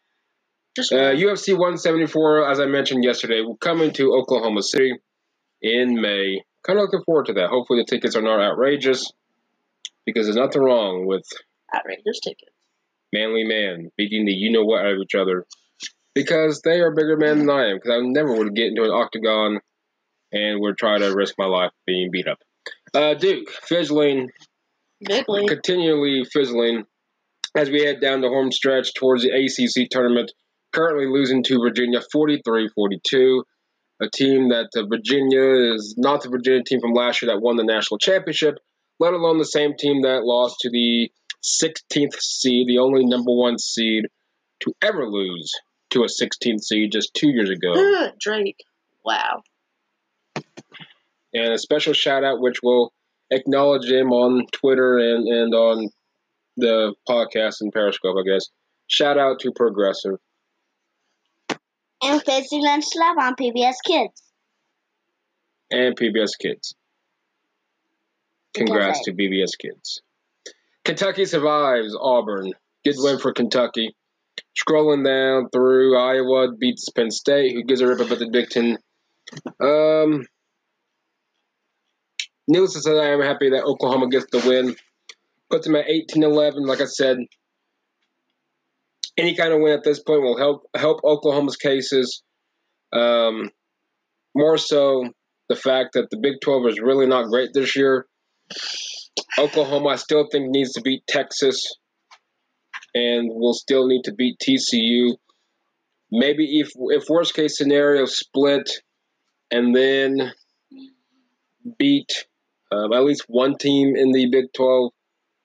Just 0.77 0.93
Uh, 0.93 1.13
UFC 1.13 1.53
174, 1.53 2.51
as 2.51 2.59
I 2.59 2.67
mentioned 2.67 3.05
yesterday, 3.05 3.43
will 3.43 3.57
come 3.59 3.83
into 3.83 4.15
Oklahoma 4.15 4.63
City 4.63 4.95
in 5.61 6.01
May. 6.01 6.43
Kind 6.67 6.79
of 6.79 6.85
looking 6.85 7.05
forward 7.05 7.27
to 7.27 7.35
that. 7.35 7.51
Hopefully, 7.51 7.81
the 7.81 7.85
tickets 7.95 8.17
are 8.17 8.23
not 8.23 8.41
outrageous 8.41 9.13
because 10.07 10.27
there's 10.27 10.37
nothing 10.37 10.63
wrong 10.63 11.07
with 11.07 11.25
outrageous 11.75 12.21
tickets. 12.21 12.53
manly 13.13 13.45
man 13.45 13.91
beating 13.97 14.25
the 14.25 14.33
you 14.33 14.51
know 14.51 14.65
what 14.65 14.81
out 14.85 14.93
of 14.95 14.99
each 14.99 15.15
other 15.15 15.45
because 16.15 16.63
they 16.63 16.81
are 16.81 16.95
bigger 16.95 17.17
men 17.17 17.39
than 17.41 17.51
I 17.51 17.71
am. 17.71 17.77
Because 17.77 17.91
I 17.91 18.01
never 18.01 18.35
would 18.35 18.55
get 18.55 18.69
into 18.69 18.85
an 18.85 18.91
octagon 18.91 19.61
and 20.33 20.61
would 20.61 20.79
try 20.79 20.99
to 20.99 21.15
risk 21.15 21.35
my 21.39 21.47
life 21.47 21.73
being 21.87 22.11
beat 22.11 22.27
up. 22.29 22.39
Uh, 22.95 23.15
Duke 23.15 23.51
fizzling 23.51 24.31
continually 25.49 26.25
fizzling 26.25 26.85
as 27.55 27.71
we 27.71 27.83
head 27.85 28.01
down 28.01 28.21
the 28.21 28.29
home 28.29 28.51
stretch 28.51 28.95
towards 28.95 29.23
the 29.23 29.31
ACC 29.31 29.89
tournament. 29.91 30.33
Currently 30.73 31.07
losing 31.07 31.43
to 31.45 31.59
Virginia 31.59 32.01
43 32.13 32.69
42. 32.75 33.45
A 34.01 34.09
team 34.13 34.49
that 34.49 34.71
uh, 34.77 34.85
Virginia 34.87 35.75
is 35.75 35.95
not 35.97 36.23
the 36.23 36.31
Virginia 36.31 36.63
team 36.65 36.81
from 36.81 36.93
last 36.93 37.23
year 37.23 37.33
that 37.33 37.41
won 37.41 37.57
the 37.57 37.63
national 37.63 37.99
championship, 37.99 38.59
let 38.99 39.13
alone 39.13 39.39
the 39.39 39.45
same 39.45 39.77
team 39.79 40.03
that 40.03 40.25
lost 40.25 40.57
to 40.61 40.71
the 40.71 41.09
16th 41.45 42.21
seed, 42.21 42.67
the 42.67 42.79
only 42.79 43.05
number 43.05 43.33
one 43.33 43.59
seed 43.59 44.05
to 44.61 44.73
ever 44.83 45.07
lose 45.09 45.53
to 45.91 46.03
a 46.03 46.07
16th 46.07 46.63
seed 46.63 46.91
just 46.91 47.15
two 47.15 47.29
years 47.29 47.51
ago. 47.51 48.11
Drake. 48.21 48.65
Wow. 49.05 49.43
and 51.35 51.53
a 51.53 51.59
special 51.59 51.93
shout 51.93 52.25
out, 52.25 52.41
which 52.41 52.63
will 52.63 52.93
acknowledge 53.31 53.91
him 53.91 54.11
on 54.11 54.47
Twitter 54.53 54.99
and, 54.99 55.29
and 55.29 55.55
on 55.55 55.91
the 56.57 56.95
podcast 57.09 57.61
and 57.61 57.73
Periscope, 57.73 58.17
I 58.19 58.23
guess. 58.29 58.49
Shout 58.87 59.19
out 59.19 59.41
to 59.41 59.53
Progressive. 59.53 60.19
and 62.03 62.23
Fizzy's 62.23 62.63
Lunch 62.65 62.85
Lab 62.97 63.19
on 63.19 63.35
PBS 63.37 63.77
Kids. 63.87 64.23
and 65.71 65.97
PBS 65.97 66.33
Kids. 66.39 66.75
Congrats 68.55 69.03
to 69.05 69.13
PBS 69.13 69.57
Kids. 69.59 70.03
Kentucky 70.85 71.25
survives 71.25 71.97
Auburn. 71.99 72.53
Good 72.85 72.97
win 72.99 73.19
for 73.19 73.33
Kentucky. 73.33 73.95
Scrolling 74.61 75.05
down 75.05 75.49
through, 75.51 75.97
Iowa 75.97 76.53
beats 76.59 76.89
Penn 76.91 77.11
State, 77.11 77.55
who 77.55 77.63
gives 77.63 77.81
a 77.81 77.87
rip 77.87 78.01
about 78.01 78.19
the 78.19 78.29
Big 78.31 78.51
Ten. 78.51 78.77
Um, 79.61 80.27
needless 82.49 82.75
to 82.75 82.81
say, 82.81 82.99
I 82.99 83.13
am 83.13 83.23
happy 83.23 83.51
that 83.51 83.65
Oklahoma 83.65 84.09
gets 84.11 84.27
the 84.31 84.47
win. 84.47 84.77
Puts 85.53 85.67
them 85.67 85.77
at 85.77 85.87
18-11. 85.87 86.67
Like 86.67 86.81
I 86.81 86.87
said, 86.87 87.19
any 89.19 89.37
kind 89.37 89.53
of 89.53 89.61
win 89.61 89.75
at 89.75 89.85
this 89.85 90.03
point 90.03 90.23
will 90.23 90.39
help 90.39 90.63
help 90.75 91.01
Oklahoma's 91.05 91.57
cases. 91.57 92.23
Um, 92.91 93.51
more 94.35 94.57
so 94.57 95.05
the 95.51 95.57
fact 95.57 95.91
that 95.93 96.09
the 96.11 96.17
Big 96.17 96.37
12 96.43 96.69
is 96.69 96.81
really 96.81 97.07
not 97.07 97.29
great 97.29 97.51
this 97.53 97.77
year. 97.77 98.07
Oklahoma, 99.39 99.91
I 99.91 99.97
still 99.97 100.27
think, 100.33 100.49
needs 100.49 100.73
to 100.73 100.81
beat 100.81 101.03
Texas 101.07 101.77
and 102.95 103.29
will 103.31 103.55
still 103.55 103.87
need 103.87 104.05
to 104.05 104.15
beat 104.15 104.39
TCU. 104.39 105.17
Maybe 106.11 106.61
if, 106.61 106.71
if 106.77 107.05
worst 107.11 107.35
case 107.35 107.59
scenario, 107.59 108.07
split 108.07 108.71
and 109.51 109.77
then 109.77 110.33
beat 111.79 112.27
um, 112.71 112.93
at 112.93 113.05
least 113.05 113.25
one 113.29 113.57
team 113.59 113.97
in 113.97 114.13
the 114.13 114.31
Big 114.31 114.47
12 114.55 114.93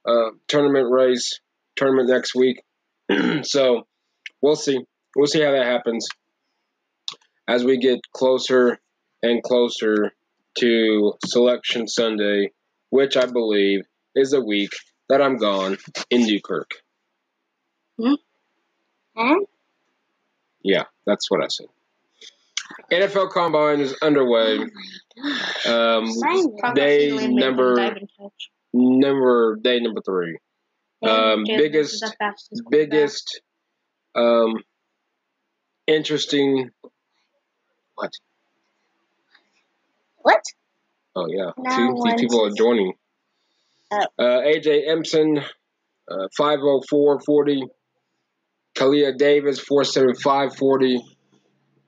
uh, 0.07 0.31
tournament 0.47 0.89
race, 0.91 1.39
tournament 1.75 2.09
next 2.09 2.33
week. 2.35 2.63
so 3.43 3.87
we'll 4.41 4.55
see. 4.55 4.79
We'll 5.15 5.27
see 5.27 5.41
how 5.41 5.51
that 5.51 5.65
happens 5.65 6.07
as 7.47 7.63
we 7.63 7.77
get 7.77 7.99
closer 8.13 8.77
and 9.23 9.41
closer 9.41 10.11
to 10.59 11.13
Selection 11.25 11.87
Sunday, 11.87 12.51
which 12.89 13.17
I 13.17 13.25
believe 13.25 13.81
is 14.15 14.33
a 14.33 14.41
week 14.41 14.71
that 15.09 15.21
I'm 15.21 15.37
gone 15.37 15.77
in 16.09 16.25
Newkirk. 16.25 16.69
Hmm? 17.99 18.13
Yeah, 20.63 20.83
that's 21.05 21.31
what 21.31 21.43
I 21.43 21.47
said. 21.47 21.67
NFL 22.91 23.31
Combine 23.31 23.79
is 23.79 23.95
underway. 24.01 24.59
Um, 25.65 26.11
Simon. 26.11 26.57
Day 26.75 27.09
seen 27.09 27.17
Liam 27.17 27.17
Mason 27.17 27.35
number- 27.35 27.75
dive 27.75 27.93
catch. 28.19 28.51
Number 28.77 29.57
day 29.61 29.79
number 29.79 30.01
three. 30.05 30.37
Um, 31.03 31.09
Jalen 31.09 31.47
Hurts 31.47 31.49
is 31.49 31.57
biggest- 31.57 32.01
the 32.01 32.15
fastest 32.19 32.63
quarterback. 32.63 32.89
Biggest, 32.89 33.41
um, 34.15 34.63
interesting. 35.87 36.69
What? 37.95 38.11
What? 40.17 40.41
Oh 41.15 41.25
yeah, 41.27 41.51
two 41.75 41.95
people 42.17 42.45
are 42.45 42.51
joining. 42.51 42.93
Oh. 43.89 44.05
Uh, 44.19 44.41
AJ 44.41 44.87
Epenesa, 44.87 45.43
uh, 46.11 46.27
five 46.37 46.59
oh 46.61 46.81
four 46.87 47.19
forty. 47.21 47.63
Khalil 48.75 49.13
Davis, 49.17 49.59
four 49.59 49.83
seven 49.83 50.13
five 50.15 50.55
forty. 50.55 50.99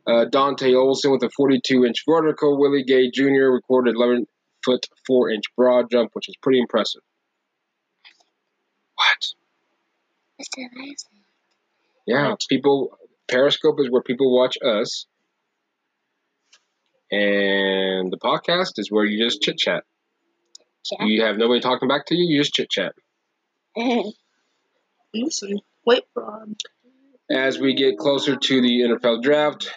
Uh, 0.08 0.26
Dante 0.26 0.74
Olson 0.74 1.12
with 1.12 1.22
a 1.22 1.30
42 1.38 1.86
inch 1.86 2.04
vertical. 2.08 2.58
Willie 2.60 2.84
Gay 2.84 3.12
Jr. 3.12 3.52
recorded 3.52 3.94
11 3.96 4.26
foot 4.64 4.86
4 5.08 5.32
inch 5.32 5.46
broad 5.56 5.90
jump, 5.92 6.12
which 6.14 6.30
is 6.30 6.36
pretty 6.42 6.60
impressive. 6.60 7.02
What? 8.96 9.28
Mr. 10.42 10.66
Isaac. 10.82 11.08
Yeah, 12.06 12.36
people. 12.50 12.98
Periscope 13.28 13.80
is 13.80 13.92
where 13.92 14.02
people 14.02 14.36
watch 14.36 14.58
us, 14.66 15.06
and 17.12 18.12
the 18.12 18.18
podcast 18.18 18.74
is 18.78 18.90
where 18.90 19.06
you 19.06 19.24
just 19.24 19.42
chit 19.42 19.58
chat. 19.58 19.84
Chat. 20.84 21.08
You 21.08 21.24
have 21.24 21.38
nobody 21.38 21.60
talking 21.60 21.88
back 21.88 22.08
to 22.08 22.16
you. 22.16 22.26
You 22.26 22.42
just 22.42 22.54
chit 22.54 22.70
chat. 22.70 22.94
Listen, 25.14 25.60
wait 25.86 26.04
for 26.14 26.24
him. 26.24 26.56
As 27.30 27.60
we 27.60 27.76
get 27.76 27.98
closer 27.98 28.36
to 28.36 28.62
the 28.62 28.82
NFL 28.82 29.22
draft, 29.22 29.72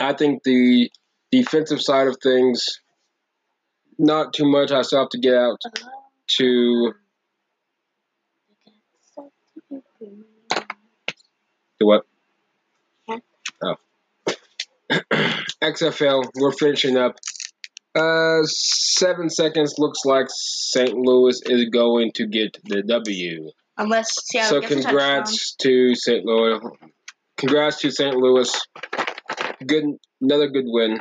I 0.00 0.14
think 0.14 0.42
the 0.42 0.90
defensive 1.30 1.82
side 1.82 2.06
of 2.06 2.16
things, 2.22 2.80
not 3.98 4.32
too 4.32 4.48
much. 4.48 4.70
I 4.70 4.82
still 4.82 5.00
have 5.00 5.08
to 5.10 5.18
get 5.18 5.34
out 5.34 5.60
to 6.38 6.92
to 11.78 11.84
what? 11.84 12.02
Oh. 13.62 13.74
XFL, 15.62 16.24
we're 16.36 16.52
finishing 16.52 16.96
up. 16.96 17.16
Uh, 17.94 18.42
seven 18.44 19.28
seconds 19.28 19.74
looks 19.78 20.04
like 20.04 20.26
St. 20.28 20.94
Louis 20.94 21.40
is 21.46 21.68
going 21.70 22.12
to 22.14 22.26
get 22.26 22.56
the 22.64 22.82
W. 22.82 23.50
Unless 23.76 24.10
Seattle 24.24 24.62
so 24.62 24.68
congrats 24.68 25.54
to 25.56 25.94
St. 25.94 26.24
Louis. 26.24 26.60
Congrats 27.36 27.80
to 27.80 27.90
St. 27.90 28.14
Louis. 28.14 28.66
Good, 29.66 29.84
another 30.20 30.48
good 30.48 30.64
win. 30.66 31.00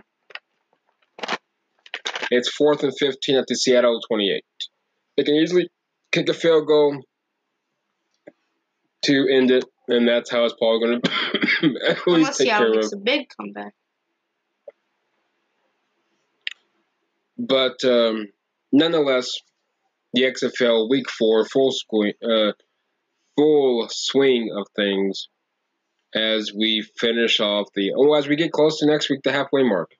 It's 2.29 2.49
fourth 2.49 2.83
and 2.83 2.93
15 2.97 3.37
at 3.37 3.47
the 3.47 3.55
Seattle 3.55 3.99
28. 4.07 4.43
They 5.15 5.23
can 5.23 5.35
easily 5.35 5.69
kick 6.11 6.29
a 6.29 6.33
field 6.33 6.67
goal 6.67 7.01
to 9.03 9.27
end 9.31 9.51
it, 9.51 9.65
and 9.87 10.07
that's 10.07 10.29
how 10.31 10.45
it's 10.45 10.55
probably 10.55 10.87
going 10.87 11.01
to 11.61 11.89
at 11.89 11.97
least 11.97 12.07
Unless 12.07 12.37
take 12.37 12.47
Seattle 12.47 12.71
care 12.73 12.75
makes 12.75 12.93
of. 12.93 12.99
a 12.99 13.01
big 13.01 13.27
comeback. 13.37 13.73
But 17.37 17.83
um, 17.85 18.27
nonetheless, 18.71 19.31
the 20.13 20.23
XFL 20.23 20.89
Week 20.89 21.09
Four 21.09 21.45
full 21.45 21.71
swing, 21.71 22.13
uh, 22.23 22.53
full 23.35 23.87
swing 23.89 24.49
of 24.57 24.67
things 24.75 25.29
as 26.15 26.51
we 26.53 26.85
finish 26.97 27.39
off 27.39 27.67
the 27.75 27.93
oh 27.95 28.13
as 28.15 28.27
we 28.27 28.35
get 28.35 28.51
close 28.51 28.79
to 28.79 28.87
next 28.87 29.09
week 29.09 29.21
the 29.23 29.31
halfway 29.31 29.63
mark. 29.63 29.91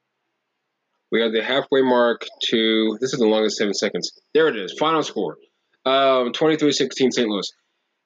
We 1.12 1.22
have 1.22 1.32
the 1.32 1.44
halfway 1.44 1.82
mark 1.82 2.26
to 2.50 2.98
this 3.00 3.14
is 3.14 3.20
the 3.20 3.28
longest 3.28 3.58
seven 3.58 3.74
seconds. 3.74 4.12
There 4.34 4.48
it 4.48 4.58
is. 4.58 4.76
Final 4.78 5.04
score. 5.04 5.38
Um 5.86 6.34
23-16 6.34 7.14
St. 7.14 7.28
Louis. 7.28 7.52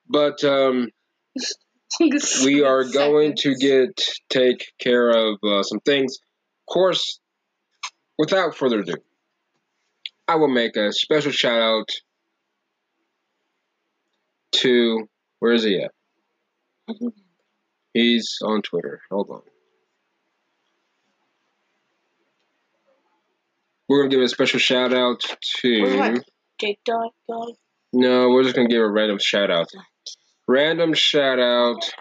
But 0.07 0.43
um, 0.43 0.89
we 2.43 2.63
are 2.63 2.83
going 2.83 3.35
to 3.37 3.55
get 3.55 4.01
take 4.29 4.71
care 4.79 5.09
of 5.09 5.37
uh, 5.43 5.63
some 5.63 5.79
things. 5.79 6.17
Of 6.67 6.73
course, 6.73 7.19
without 8.17 8.55
further 8.55 8.79
ado, 8.79 8.95
I 10.27 10.35
will 10.35 10.49
make 10.49 10.75
a 10.75 10.91
special 10.91 11.31
shout 11.31 11.61
out 11.61 11.89
to 14.53 15.07
where 15.39 15.53
is 15.53 15.63
he 15.63 15.81
at? 15.81 15.91
He's 17.93 18.37
on 18.43 18.61
Twitter. 18.61 19.01
Hold 19.09 19.29
on. 19.29 19.41
We're 23.91 24.03
gonna 24.03 24.11
give 24.11 24.21
a 24.21 24.29
special 24.29 24.57
shout 24.57 24.93
out 24.93 25.19
to. 25.57 26.21
Jake 26.61 26.79
Dog. 26.85 27.11
No, 27.91 28.29
we're 28.29 28.43
just 28.43 28.55
gonna 28.55 28.69
give 28.69 28.81
a 28.81 28.89
random 28.89 29.17
shout 29.19 29.51
out. 29.51 29.67
Random 30.47 30.93
shout 30.93 31.39
out. 31.39 31.91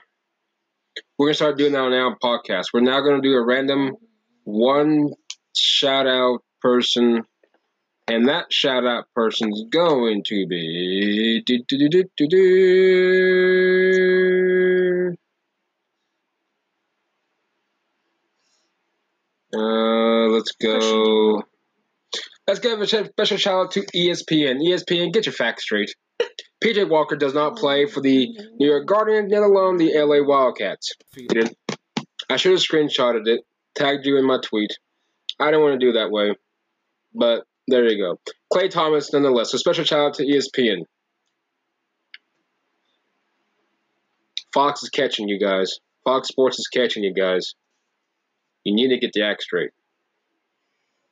We're 1.19 1.27
gonna 1.27 1.35
start 1.35 1.59
doing 1.59 1.73
that 1.73 1.81
on 1.81 1.93
our 1.93 2.17
podcast. 2.17 2.67
We're 2.73 2.83
now 2.83 3.01
gonna 3.01 3.21
do 3.21 3.33
a 3.33 3.45
random 3.45 3.97
one 4.45 5.15
shout 5.57 6.07
out 6.07 6.45
person, 6.63 7.25
and 8.07 8.29
that 8.29 8.53
shout 8.53 8.87
out 8.87 9.07
person's 9.17 9.65
going 9.69 10.23
to 10.29 10.47
be. 10.47 11.43
do, 11.45 11.65
do, 11.67 11.77
do, 11.77 11.89
do, 11.89 12.05
do, 12.17 12.29
do. 12.29 12.37
Uh, 19.53 20.29
let's 20.29 20.53
go. 20.53 21.43
Let's 22.51 22.59
give 22.59 22.81
a 22.81 22.85
special 22.85 23.37
shout 23.37 23.67
out 23.67 23.71
to 23.75 23.87
ESPN. 23.95 24.59
ESPN, 24.61 25.13
get 25.13 25.25
your 25.25 25.33
facts 25.33 25.63
straight. 25.63 25.95
PJ 26.61 26.89
Walker 26.89 27.15
does 27.15 27.33
not 27.33 27.57
play 27.57 27.87
for 27.87 28.01
the 28.01 28.27
New 28.59 28.69
York 28.69 28.89
Guardians, 28.89 29.31
let 29.31 29.45
alone 29.45 29.77
the 29.77 29.97
LA 29.97 30.27
Wildcats. 30.27 30.95
I 32.29 32.37
should 32.37 32.51
have 32.51 32.61
screenshotted 32.61 33.29
it, 33.29 33.43
tagged 33.77 34.05
you 34.05 34.17
in 34.17 34.27
my 34.27 34.41
tweet. 34.43 34.73
I 35.39 35.53
don't 35.53 35.63
want 35.63 35.79
to 35.81 35.87
do 35.87 35.93
that 35.93 36.11
way, 36.11 36.35
but 37.15 37.45
there 37.69 37.89
you 37.89 38.03
go. 38.03 38.19
Klay 38.53 38.69
Thompson, 38.69 39.23
nonetheless. 39.23 39.55
A 39.55 39.59
special 39.59 39.85
shout 39.85 40.01
out 40.01 40.15
to 40.15 40.25
ESPN. 40.27 40.87
Fox 44.53 44.83
is 44.83 44.89
catching 44.89 45.29
you 45.29 45.39
guys. 45.39 45.79
Fox 46.03 46.27
Sports 46.27 46.59
is 46.59 46.67
catching 46.67 47.05
you 47.05 47.15
guys. 47.15 47.55
You 48.65 48.75
need 48.75 48.89
to 48.89 48.99
get 48.99 49.13
the 49.13 49.23
act 49.23 49.43
straight. 49.43 49.71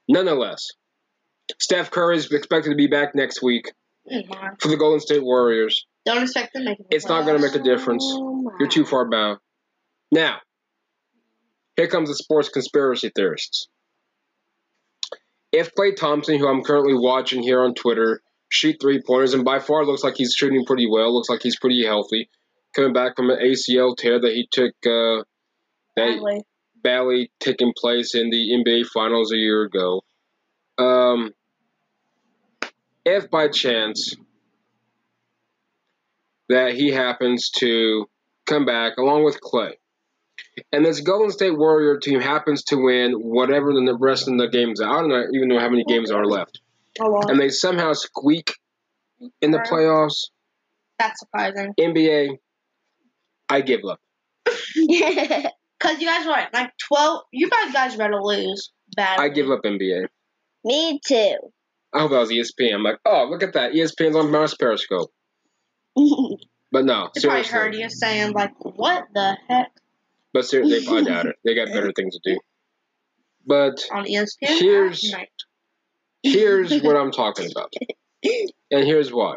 Nonetheless, 0.08 0.66
Steph 1.58 1.90
Curry 1.90 2.16
is 2.16 2.30
expected 2.30 2.70
to 2.70 2.76
be 2.76 2.86
back 2.86 3.14
next 3.14 3.42
week 3.42 3.72
for 4.58 4.68
the 4.68 4.76
Golden 4.76 5.00
State 5.00 5.22
Warriors. 5.22 5.86
Don't 6.04 6.22
expect 6.22 6.54
them 6.54 6.64
to 6.64 6.70
make 6.70 6.80
it. 6.80 6.86
It's 6.90 7.08
not 7.08 7.24
going 7.24 7.36
to 7.36 7.42
make 7.42 7.54
a 7.54 7.62
difference. 7.62 8.04
You're 8.58 8.68
too 8.68 8.84
far 8.84 9.08
bound. 9.08 9.38
Now, 10.10 10.38
here 11.76 11.86
comes 11.88 12.08
the 12.08 12.14
sports 12.14 12.48
conspiracy 12.48 13.10
theorists. 13.14 13.68
If 15.52 15.74
Klay 15.74 15.96
Thompson, 15.96 16.38
who 16.38 16.48
I'm 16.48 16.62
currently 16.62 16.94
watching 16.94 17.42
here 17.42 17.62
on 17.62 17.74
Twitter, 17.74 18.20
shoot 18.48 18.76
three 18.80 19.02
pointers, 19.06 19.34
and 19.34 19.44
by 19.44 19.58
far 19.60 19.84
looks 19.84 20.04
like 20.04 20.16
he's 20.16 20.34
shooting 20.34 20.64
pretty 20.64 20.88
well, 20.90 21.14
looks 21.14 21.28
like 21.28 21.42
he's 21.42 21.58
pretty 21.58 21.84
healthy, 21.84 22.28
coming 22.74 22.92
back 22.92 23.16
from 23.16 23.30
an 23.30 23.38
ACL 23.38 23.96
tear 23.96 24.20
that 24.20 24.32
he 24.32 24.46
took, 24.50 24.74
uh, 24.86 25.24
that 25.96 26.14
Badly. 26.14 26.42
badly 26.82 27.30
taking 27.40 27.72
place 27.76 28.14
in 28.14 28.30
the 28.30 28.52
NBA 28.52 28.86
Finals 28.86 29.32
a 29.32 29.36
year 29.36 29.62
ago. 29.62 30.02
Um, 30.78 31.32
if 33.16 33.30
by 33.30 33.48
chance 33.48 34.14
that 36.48 36.74
he 36.74 36.90
happens 36.90 37.50
to 37.58 38.06
come 38.46 38.64
back 38.64 38.96
along 38.98 39.24
with 39.24 39.40
Klay, 39.40 39.74
and 40.72 40.84
this 40.84 41.00
Golden 41.00 41.30
State 41.30 41.56
Warrior 41.56 41.98
team 41.98 42.20
happens 42.20 42.64
to 42.64 42.76
win 42.76 43.12
whatever 43.12 43.72
the 43.72 43.96
rest 43.98 44.28
of 44.28 44.38
the 44.38 44.48
games 44.48 44.80
are, 44.80 44.98
I 44.98 45.00
don't 45.00 45.34
even 45.34 45.48
know 45.48 45.58
how 45.58 45.68
many 45.68 45.84
games 45.84 46.10
are 46.10 46.24
left, 46.24 46.60
and 46.98 47.40
they 47.40 47.48
somehow 47.48 47.92
squeak 47.92 48.54
in 49.40 49.50
the 49.50 49.58
playoffs, 49.58 50.28
That's 50.98 51.20
surprising. 51.20 51.74
NBA, 51.78 52.38
I 53.48 53.60
give 53.60 53.80
up. 53.84 54.00
Because 55.78 56.00
you 56.00 56.08
guys 56.08 56.26
were 56.26 56.32
like 56.32 56.72
12. 56.88 57.22
You 57.32 57.48
guys 57.48 57.72
guys 57.72 57.96
ready 57.96 58.12
to 58.12 58.20
lose. 58.20 58.72
Badly. 58.96 59.24
I 59.24 59.28
give 59.28 59.50
up 59.50 59.60
NBA. 59.62 60.06
Me 60.64 61.00
too. 61.06 61.36
I 61.94 62.00
hope 62.00 62.10
that 62.10 62.18
was 62.18 62.30
ESPN. 62.30 62.74
I'm 62.74 62.82
like, 62.82 62.98
oh, 63.06 63.26
look 63.30 63.42
at 63.42 63.54
that. 63.54 63.72
ESPN's 63.72 64.16
on 64.16 64.30
Mouse 64.30 64.54
Periscope. 64.54 65.10
But 66.70 66.84
no, 66.84 67.08
They 67.14 67.22
probably 67.22 67.44
heard 67.44 67.74
you 67.74 67.88
saying, 67.88 68.32
like, 68.34 68.52
what 68.60 69.06
the 69.14 69.38
heck 69.48 69.70
But 70.34 70.44
seriously, 70.44 70.86
I 70.98 71.02
doubt 71.02 71.24
it. 71.24 71.36
They 71.42 71.54
got 71.54 71.68
better 71.68 71.92
things 71.92 72.14
to 72.18 72.20
do. 72.34 72.38
But 73.46 73.82
on 73.90 74.04
ESPN? 74.04 74.58
Here's- 74.58 75.12
here's 76.22 76.82
what 76.82 76.94
I'm 76.94 77.10
talking 77.10 77.50
about. 77.56 77.72
And 78.70 78.84
here's 78.84 79.10
why. 79.10 79.36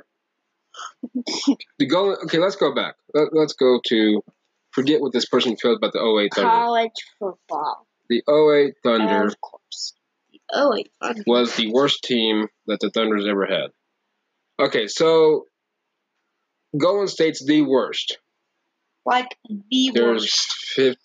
The 1.80 1.86
go 1.88 2.16
okay, 2.26 2.38
let's 2.40 2.58
go 2.58 2.76
back. 2.76 2.96
Let, 3.14 3.30
let's 3.34 3.54
go 3.54 3.80
to 3.88 4.22
forget 4.72 5.00
what 5.00 5.14
this 5.14 5.26
person 5.26 5.56
feels 5.56 5.78
about 5.78 5.94
the 5.94 6.00
08 6.02 6.34
Thunder. 6.34 6.50
College 6.50 6.92
football. 7.18 7.88
The 8.10 8.24
08 8.28 8.74
Thunder 8.84 9.28
Of 9.28 9.40
course. 9.40 9.61
Oh, 10.54 10.72
wait. 10.72 10.92
was 11.26 11.56
the 11.56 11.72
worst 11.72 12.04
team 12.04 12.48
that 12.68 12.80
the 12.80 12.90
Thunder's 12.90 13.26
ever 13.28 13.46
had. 13.46 13.72
Okay, 14.60 14.88
so 14.88 15.46
Golden 16.78 17.08
State's 17.08 17.44
the 17.46 17.62
worst. 17.62 18.18
Like, 19.06 19.36
the 19.50 19.92
worst 19.96 19.96
There's 19.96 20.22
worst 20.22 20.96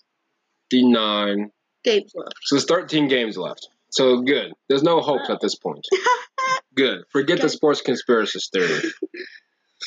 59 0.70 1.50
games 1.84 2.12
left. 2.14 2.34
So 2.42 2.56
there's 2.56 2.66
13 2.66 3.08
games 3.08 3.36
left. 3.36 3.68
So 3.90 4.20
good. 4.22 4.52
There's 4.68 4.82
no 4.82 5.00
hope 5.00 5.30
at 5.30 5.40
this 5.40 5.54
point. 5.54 5.86
Good. 6.74 7.04
Forget 7.10 7.40
the 7.40 7.48
sports 7.48 7.80
conspiracy 7.80 8.38
theory. 8.52 8.82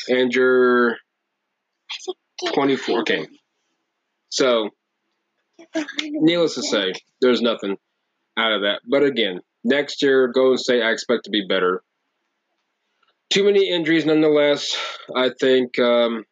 And 0.07 0.33
you're 0.33 0.97
24. 2.53 3.01
Okay. 3.01 3.27
So, 4.29 4.69
needless 6.01 6.55
to 6.55 6.63
say, 6.63 6.93
there's 7.21 7.41
nothing 7.41 7.77
out 8.37 8.53
of 8.53 8.61
that. 8.61 8.81
But 8.87 9.03
again, 9.03 9.41
next 9.69 10.01
year, 10.01 10.27
Golden 10.27 10.57
State, 10.57 10.81
I 10.81 10.91
expect 10.91 11.25
to 11.25 11.29
be 11.29 11.45
better. 11.47 11.83
Too 13.29 13.45
many 13.45 13.69
injuries, 13.69 14.05
nonetheless. 14.05 14.75
I 15.15 15.31
think. 15.39 15.77
Um, 15.79 16.25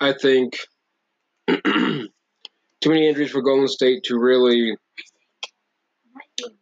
I 0.00 0.12
think 0.12 0.58
too 1.48 2.10
many 2.84 3.08
injuries 3.08 3.30
for 3.30 3.40
Golden 3.42 3.68
State 3.68 4.02
to 4.04 4.18
really 4.18 4.76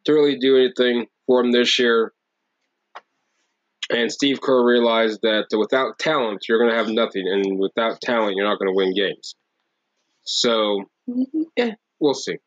to 0.04 0.12
really 0.12 0.38
do 0.38 0.56
anything 0.56 1.06
for 1.26 1.40
him 1.40 1.50
this 1.50 1.78
year. 1.78 2.12
And 3.90 4.10
Steve 4.10 4.40
Kerr 4.40 4.64
realized 4.64 5.20
that 5.22 5.46
without 5.56 5.98
talent, 5.98 6.44
you're 6.48 6.58
going 6.58 6.70
to 6.70 6.76
have 6.76 6.88
nothing, 6.88 7.28
and 7.28 7.58
without 7.58 8.00
talent, 8.00 8.36
you're 8.36 8.46
not 8.46 8.58
going 8.58 8.70
to 8.70 8.76
win 8.76 8.94
games. 8.94 9.34
So, 10.24 10.84
yeah, 11.56 11.72
we'll 12.00 12.14
see. 12.14 12.38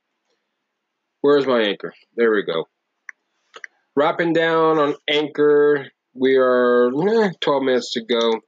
Where's 1.21 1.47
my 1.47 1.61
anchor? 1.61 1.93
There 2.15 2.31
we 2.31 2.43
go. 2.43 2.65
Wrapping 3.95 4.33
down 4.33 4.77
on 4.77 4.95
anchor, 5.09 5.87
we 6.13 6.37
are 6.37 6.87
eh, 6.87 7.31
12 7.41 7.63
minutes 7.63 7.91
to 7.93 8.05
go. 8.05 8.41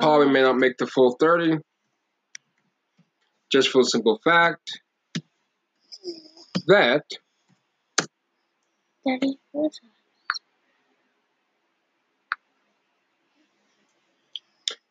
Probably 0.00 0.28
may 0.28 0.42
not 0.42 0.56
make 0.56 0.76
the 0.78 0.86
full 0.86 1.16
30. 1.18 1.58
Just 3.50 3.68
for 3.70 3.82
the 3.82 3.88
simple 3.88 4.20
fact 4.22 4.80
that 6.66 7.04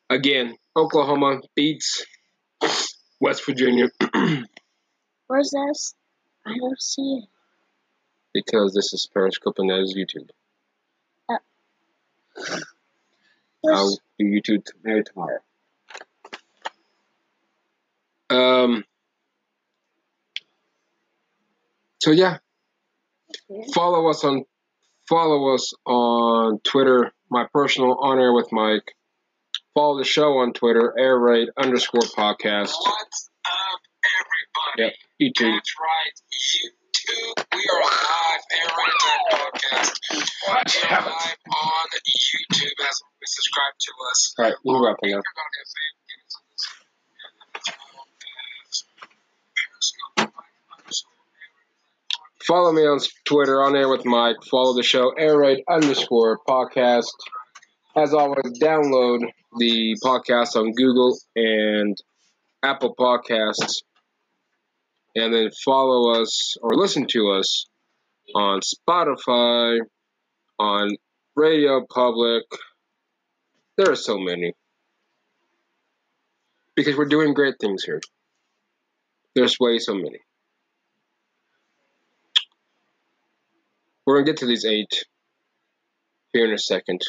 again, 0.09 0.55
Oklahoma 0.75 1.41
beats 1.55 2.05
West 3.19 3.45
Virginia. 3.45 3.89
Where's 5.27 5.51
this? 5.51 5.93
I 6.45 6.57
don't 6.57 6.81
see 6.81 7.21
it. 7.23 7.29
because 8.33 8.73
this 8.73 8.93
is 8.93 9.07
Periscope 9.13 9.55
and 9.59 9.69
that 9.69 9.79
is 9.81 9.95
YouTube. 9.95 10.29
Where's, 13.61 13.77
I'll 13.79 13.97
do 14.19 14.25
YouTube 14.25 14.65
t- 14.65 14.71
maybe 14.83 15.03
tomorrow. 15.03 15.39
Um. 18.29 18.83
So 21.99 22.11
yeah, 22.11 22.37
follow 23.73 24.09
us 24.09 24.23
on 24.23 24.45
follow 25.09 25.53
us 25.55 25.73
on 25.85 26.59
Twitter. 26.59 27.11
My 27.29 27.47
personal 27.53 27.97
on 27.99 28.19
air 28.19 28.33
with 28.33 28.49
Mike. 28.51 28.93
Follow 29.73 29.97
the 29.97 30.05
show 30.05 30.37
on 30.37 30.53
Twitter, 30.53 30.93
air 30.97 31.17
raid 31.17 31.49
underscore 31.57 32.01
podcast. 32.01 32.73
What's 32.79 33.29
up, 33.45 33.81
everybody? 34.77 34.83
Yep, 34.83 34.93
YouTube. 35.21 35.49
That's 35.49 35.73
right, 35.81 36.13
YouTube. 36.53 37.33
We 37.53 37.63
are 37.73 37.81
live, 37.81 38.43
Raid 38.77 38.97
Podcast. 39.33 39.97
Watch 40.47 40.77
We 40.77 40.89
are 40.95 41.01
live 41.01 41.37
on 41.49 41.87
YouTube 42.05 42.77
as. 42.87 43.01
Subscribe 43.25 43.73
to 43.79 43.91
us. 44.11 44.35
All 44.37 44.45
right, 44.45 44.53
we're 44.63 44.85
wrapping 44.85 45.09
You're 45.09 45.17
up. 45.19 45.25
gonna 45.35 45.49
get 45.57 45.65
saved. 45.65 45.97
Give 46.07 46.21
us 46.21 46.37
a 46.37 46.41
listen. 46.53 46.77
As 47.57 47.73
well 47.95 48.05
as 48.69 48.83
Periscope, 49.57 50.33
underscore 50.77 51.17
Air 51.33 51.49
Raid 51.57 51.73
Attack 52.05 52.45
Follow 52.45 52.71
me 52.71 52.81
on 52.85 52.99
Twitter, 53.25 53.63
on 53.63 53.75
air 53.75 53.89
with 53.89 54.05
Mike. 54.05 54.37
Follow 54.51 54.75
the 54.75 54.83
show, 54.83 55.09
air 55.17 55.37
raid 55.39 55.63
underscore 55.67 56.39
podcast. 56.47 57.09
As 57.95 58.13
always, 58.13 58.59
download 58.61 59.25
the 59.57 59.97
podcast 60.05 60.55
on 60.55 60.73
Google 60.73 61.17
and 61.35 61.97
Apple 62.61 62.93
Podcasts. 62.95 63.81
And 65.17 65.33
then 65.33 65.49
follow 65.65 66.21
us 66.21 66.57
or 66.61 66.75
listen 66.75 67.07
to 67.07 67.31
us 67.31 67.65
on 68.35 68.59
Spotify, 68.61 69.79
on 70.59 70.95
Radio 71.35 71.83
Public. 71.91 72.43
There 73.77 73.91
are 73.91 73.95
so 73.95 74.19
many. 74.19 74.53
Because 76.75 76.95
we're 76.95 77.05
doing 77.05 77.33
great 77.33 77.55
things 77.59 77.83
here. 77.83 77.99
There's 79.33 79.57
way 79.59 79.79
so 79.79 79.95
many. 79.95 80.19
We're 84.05 84.17
going 84.17 84.25
to 84.27 84.31
get 84.31 84.39
to 84.41 84.45
these 84.45 84.65
eight 84.65 85.03
here 86.31 86.45
in 86.45 86.53
a 86.53 86.59
second. 86.59 87.01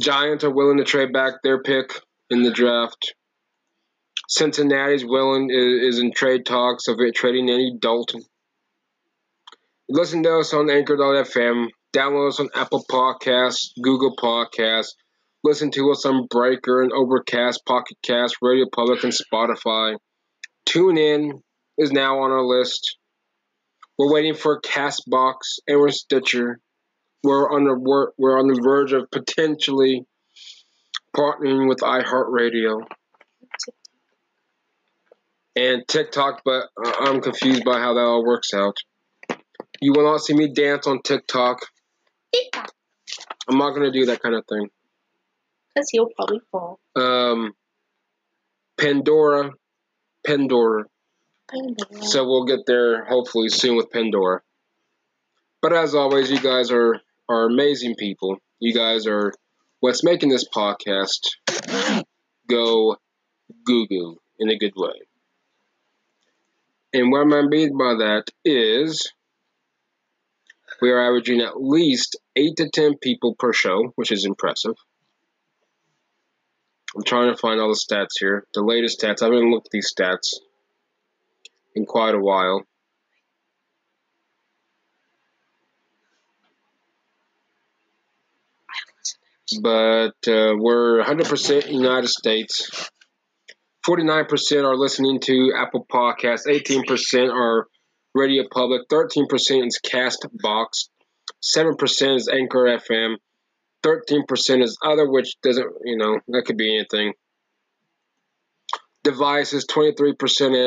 Giants 0.00 0.42
are 0.42 0.50
willing 0.50 0.78
to 0.78 0.84
trade 0.84 1.12
back 1.12 1.34
their 1.42 1.62
pick 1.62 2.00
in 2.30 2.42
the 2.42 2.50
draft. 2.50 3.14
Cincinnati's 4.28 5.04
willing 5.04 5.50
is, 5.50 5.94
is 5.94 5.98
in 6.00 6.12
trade 6.12 6.44
talks 6.44 6.88
of 6.88 6.98
trading 7.14 7.48
Andy 7.48 7.76
Dalton. 7.78 8.22
Listen 9.88 10.22
to 10.24 10.38
us 10.38 10.52
on 10.52 10.68
Anchor.fm. 10.68 11.68
Download 11.94 12.28
us 12.28 12.40
on 12.40 12.48
Apple 12.54 12.84
Podcasts, 12.90 13.68
Google 13.80 14.16
Podcasts. 14.16 14.94
Listen 15.44 15.70
to 15.70 15.92
us 15.92 16.04
on 16.04 16.26
Breaker 16.28 16.82
and 16.82 16.92
Overcast, 16.92 17.64
Pocket 17.64 17.96
Cast, 18.02 18.36
Radio 18.42 18.66
Public, 18.74 19.04
and 19.04 19.12
Spotify. 19.12 19.96
TuneIn 20.68 21.40
is 21.78 21.92
now 21.92 22.18
on 22.18 22.32
our 22.32 22.44
list. 22.44 22.96
We're 23.96 24.12
waiting 24.12 24.34
for 24.34 24.60
Castbox 24.60 25.60
and 25.68 25.78
we're 25.78 25.90
Stitcher. 25.90 26.58
We're 27.22 27.48
on 27.48 27.64
the 27.64 27.78
we're, 27.78 28.08
we're 28.18 28.38
on 28.38 28.48
the 28.48 28.60
verge 28.60 28.92
of 28.92 29.08
potentially 29.10 30.04
partnering 31.16 31.68
with 31.68 31.78
iHeartRadio 31.78 32.82
and 35.56 35.82
TikTok, 35.88 36.42
but 36.44 36.68
I'm 37.00 37.20
confused 37.22 37.64
by 37.64 37.78
how 37.78 37.94
that 37.94 38.00
all 38.00 38.24
works 38.24 38.52
out. 38.52 38.76
You 39.80 39.92
will 39.92 40.04
not 40.04 40.20
see 40.20 40.34
me 40.34 40.52
dance 40.52 40.86
on 40.86 41.00
TikTok. 41.02 41.60
I'm 43.48 43.58
not 43.58 43.70
gonna 43.70 43.90
do 43.90 44.06
that 44.06 44.20
kind 44.20 44.34
of 44.34 44.44
thing. 44.46 44.68
Because 45.74 45.88
he'll 45.90 46.10
probably 46.14 46.40
fall. 46.52 46.78
Um, 46.94 47.52
Pandora, 48.78 49.50
Pandora. 50.26 50.84
So 52.00 52.24
we'll 52.24 52.44
get 52.44 52.66
there 52.66 53.04
hopefully 53.04 53.48
soon 53.48 53.76
with 53.76 53.90
Pandora. 53.90 54.40
But 55.62 55.72
as 55.72 55.94
always, 55.94 56.30
you 56.30 56.40
guys 56.40 56.70
are 56.70 57.00
are 57.28 57.46
amazing 57.46 57.94
people. 57.96 58.36
You 58.58 58.74
guys 58.74 59.06
are 59.06 59.32
what's 59.80 60.04
making 60.04 60.28
this 60.30 60.46
podcast 60.48 61.28
go 62.48 62.96
goo 63.64 63.86
goo 63.86 64.16
in 64.38 64.50
a 64.50 64.58
good 64.58 64.74
way. 64.76 65.06
And 66.96 67.12
what 67.12 67.30
I 67.30 67.42
mean 67.42 67.76
by 67.76 67.92
that 67.96 68.30
is 68.42 69.12
we 70.80 70.90
are 70.90 71.06
averaging 71.06 71.42
at 71.42 71.60
least 71.60 72.16
eight 72.34 72.56
to 72.56 72.70
ten 72.70 72.96
people 72.96 73.34
per 73.34 73.52
show, 73.52 73.92
which 73.96 74.10
is 74.10 74.24
impressive. 74.24 74.76
I'm 76.96 77.02
trying 77.02 77.30
to 77.30 77.36
find 77.36 77.60
all 77.60 77.68
the 77.68 77.74
stats 77.74 78.18
here. 78.18 78.46
The 78.54 78.62
latest 78.62 78.98
stats. 78.98 79.20
I 79.20 79.26
haven't 79.26 79.50
looked 79.50 79.66
at 79.66 79.72
these 79.72 79.92
stats 79.94 80.36
in 81.74 81.84
quite 81.84 82.14
a 82.14 82.18
while. 82.18 82.62
But 89.60 90.16
uh, 90.26 90.54
we're 90.56 91.04
100% 91.04 91.70
United 91.70 92.08
States. 92.08 92.90
49% 93.86 94.64
are 94.64 94.76
listening 94.76 95.20
to 95.20 95.52
Apple 95.56 95.86
Podcasts. 95.90 96.46
18% 96.48 97.32
are 97.32 97.66
Radio 98.14 98.44
Public. 98.50 98.82
13% 98.90 99.66
is 99.66 99.80
Castbox. 99.84 100.88
7% 101.56 102.16
is 102.16 102.28
Anchor 102.28 102.78
FM. 102.90 103.16
13% 103.84 104.62
is 104.62 104.76
other, 104.84 105.08
which 105.08 105.36
doesn't, 105.42 105.66
you 105.84 105.96
know, 105.96 106.18
that 106.28 106.44
could 106.46 106.56
be 106.56 106.74
anything 106.74 107.12
devices 109.06 109.64
23% 109.70 110.16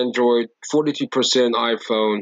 Android, 0.02 0.48
42% 0.74 1.10
iPhone, 1.52 2.22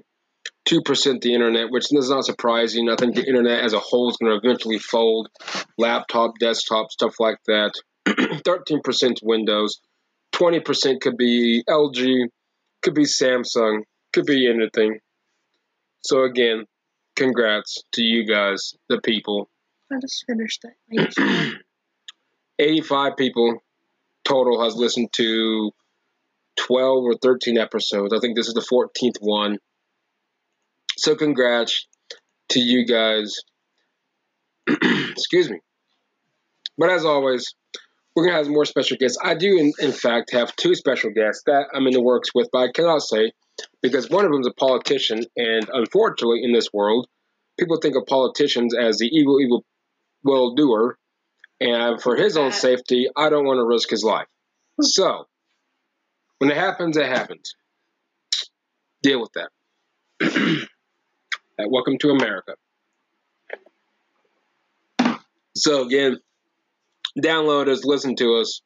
2% 0.68 1.22
the 1.22 1.34
internet, 1.34 1.70
which 1.70 1.86
is 1.92 2.10
not 2.10 2.26
surprising. 2.26 2.90
I 2.90 2.96
think 2.96 3.16
the 3.16 3.28
internet 3.28 3.64
as 3.64 3.74
a 3.74 3.80
whole 3.80 4.10
is 4.10 4.18
going 4.18 4.32
to 4.32 4.40
eventually 4.44 4.80
fold 4.80 5.30
laptop, 5.78 6.32
desktop, 6.40 6.92
stuff 6.92 7.14
like 7.20 7.38
that. 7.46 7.72
13% 8.08 8.82
Windows, 9.22 9.80
20% 10.34 11.02
could 11.02 11.18
be 11.18 11.64
LG, 11.68 12.26
could 12.82 12.94
be 12.94 13.04
Samsung, 13.04 13.82
could 14.14 14.26
be 14.26 14.50
anything. 14.50 15.00
So, 16.02 16.24
again, 16.24 16.66
congrats 17.16 17.84
to 17.94 18.02
you 18.02 18.26
guys, 18.26 18.76
the 18.90 19.02
people. 19.02 19.50
I 19.92 20.00
just 20.00 20.26
finished 20.28 20.64
that. 20.64 21.56
85 22.60 23.18
people 23.18 23.60
total 24.24 24.64
has 24.64 24.76
listened 24.76 25.10
to 25.14 25.72
12 26.58 27.04
or 27.04 27.14
13 27.22 27.58
episodes. 27.58 28.14
I 28.14 28.20
think 28.20 28.36
this 28.36 28.48
is 28.48 28.54
the 28.54 28.62
14th 28.62 29.18
one. 29.22 29.58
So 30.98 31.16
congrats 31.16 31.88
to 32.50 32.60
you 32.60 32.86
guys. 32.86 33.36
Excuse 34.68 35.50
me. 35.50 35.60
But 36.78 36.90
as 36.90 37.06
always, 37.06 37.54
we're 38.18 38.24
going 38.24 38.34
to 38.34 38.44
have 38.44 38.52
more 38.52 38.66
special 38.66 38.98
guests. 38.98 39.20
I 39.24 39.36
do, 39.36 39.60
in, 39.60 39.74
in 39.80 39.92
fact, 39.92 40.32
have 40.34 40.56
two 40.56 40.74
special 40.74 41.12
guests 41.12 41.44
that 41.46 41.68
I'm 41.72 41.86
in 41.86 41.94
the 41.94 42.02
works 42.02 42.34
with, 42.34 42.50
but 42.52 42.68
I 42.68 42.72
cannot 42.72 43.04
say 43.04 43.32
because 43.84 44.10
one 44.10 44.26
of 44.26 44.32
them 44.32 44.42
is 44.42 44.48
a 44.48 44.54
politician, 44.54 45.24
and 45.36 45.70
unfortunately, 45.72 46.40
in 46.44 46.52
this 46.52 46.74
world, 46.74 47.06
people 47.60 47.78
think 47.80 47.96
of 47.96 48.08
politicians 48.08 48.74
as 48.76 48.98
the 48.98 49.06
evil, 49.06 49.40
evil 49.40 49.64
will 50.24 50.56
doer. 50.56 50.98
And 51.62 52.02
for 52.02 52.16
his 52.16 52.38
own 52.38 52.52
safety, 52.52 53.08
I 53.16 53.30
don't 53.30 53.46
want 53.46 53.60
to 53.60 53.66
risk 53.66 53.92
his 53.92 54.04
life. 54.04 54.26
So, 54.82 55.26
when 56.40 56.50
it 56.50 56.58
happens, 56.58 56.98
it 56.98 57.06
happens. 57.06 57.54
Deal 59.04 59.22
with 59.22 59.34
that. 59.36 60.68
Welcome 61.60 62.00
to 62.00 62.10
America. 62.10 62.56
So, 65.56 65.86
again, 65.86 66.18
download 67.22 67.68
us, 67.68 67.84
listen 67.84 68.16
to 68.18 68.36
us. 68.36 68.62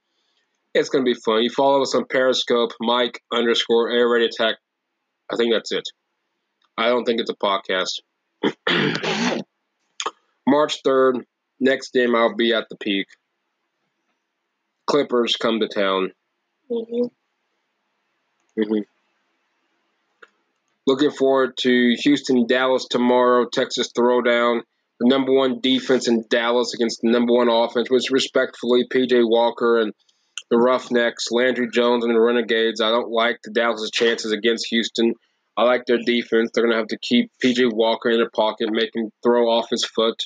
It's 0.73 0.89
going 0.89 1.03
to 1.05 1.09
be 1.13 1.19
fun. 1.25 1.43
You 1.43 1.49
follow 1.49 1.81
us 1.81 1.93
on 1.95 2.05
Periscope, 2.09 2.71
Mike 2.79 3.21
underscore 3.31 3.89
Air 3.91 4.07
Raid 4.09 4.29
Attack. 4.29 4.55
I 5.31 5.35
think 5.35 5.53
that's 5.53 5.71
it. 5.71 5.83
I 6.77 6.87
don't 6.87 7.03
think 7.05 7.19
it's 7.19 7.29
a 7.29 7.35
podcast. 7.35 7.99
March 10.47 10.81
3rd, 10.83 11.23
next 11.59 11.93
game, 11.93 12.15
I'll 12.15 12.35
be 12.35 12.53
at 12.53 12.67
the 12.69 12.77
peak. 12.77 13.07
Clippers 14.87 15.35
come 15.35 15.59
to 15.59 15.67
town. 15.67 16.11
Mhm. 16.69 17.11
Mhm. 18.57 18.85
Looking 20.87 21.11
forward 21.11 21.55
to 21.57 21.95
Houston, 22.03 22.47
Dallas 22.47 22.85
tomorrow. 22.89 23.47
Texas 23.47 23.91
throwdown. 23.91 24.61
The 25.01 25.09
number 25.09 25.33
one 25.33 25.61
defense 25.61 26.07
in 26.07 26.25
Dallas 26.29 26.75
against 26.75 27.01
the 27.01 27.09
number 27.09 27.33
one 27.33 27.49
offense, 27.49 27.89
which 27.89 28.11
respectfully 28.11 28.85
PJ 28.87 29.27
Walker 29.27 29.79
and 29.79 29.93
the 30.51 30.59
Roughnecks, 30.59 31.31
Landry 31.31 31.69
Jones, 31.73 32.05
and 32.05 32.13
the 32.13 32.21
Renegades. 32.21 32.81
I 32.81 32.91
don't 32.91 33.09
like 33.09 33.39
the 33.43 33.49
Dallas' 33.49 33.89
chances 33.89 34.31
against 34.31 34.67
Houston. 34.69 35.15
I 35.57 35.63
like 35.63 35.85
their 35.87 35.97
defense. 36.05 36.51
They're 36.53 36.63
going 36.63 36.73
to 36.73 36.77
have 36.77 36.89
to 36.89 36.99
keep 36.99 37.31
PJ 37.43 37.73
Walker 37.73 38.11
in 38.11 38.17
their 38.17 38.29
pocket, 38.29 38.69
make 38.71 38.95
him 38.95 39.09
throw 39.23 39.49
off 39.49 39.71
his 39.71 39.83
foot. 39.83 40.21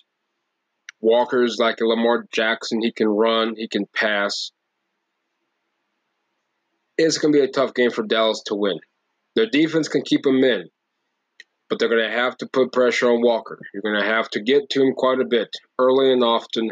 Walker's 0.99 1.55
like 1.57 1.79
a 1.79 1.85
Lamar 1.85 2.25
Jackson. 2.33 2.81
He 2.81 2.91
can 2.91 3.07
run, 3.07 3.55
he 3.55 3.69
can 3.69 3.85
pass. 3.95 4.51
It's 6.97 7.17
going 7.17 7.33
to 7.33 7.39
be 7.39 7.45
a 7.45 7.49
tough 7.49 7.73
game 7.73 7.91
for 7.91 8.03
Dallas 8.03 8.43
to 8.47 8.55
win. 8.55 8.79
Their 9.35 9.49
defense 9.49 9.87
can 9.87 10.01
keep 10.01 10.23
them 10.23 10.43
in, 10.43 10.67
but 11.69 11.79
they're 11.79 11.89
going 11.89 12.09
to 12.09 12.17
have 12.17 12.37
to 12.37 12.47
put 12.51 12.71
pressure 12.71 13.09
on 13.09 13.21
Walker. 13.21 13.59
You're 13.73 13.81
going 13.81 13.99
to 14.01 14.07
have 14.07 14.29
to 14.31 14.41
get 14.41 14.69
to 14.71 14.81
him 14.81 14.93
quite 14.95 15.19
a 15.19 15.25
bit, 15.25 15.49
early 15.79 16.11
and 16.11 16.23
often. 16.23 16.71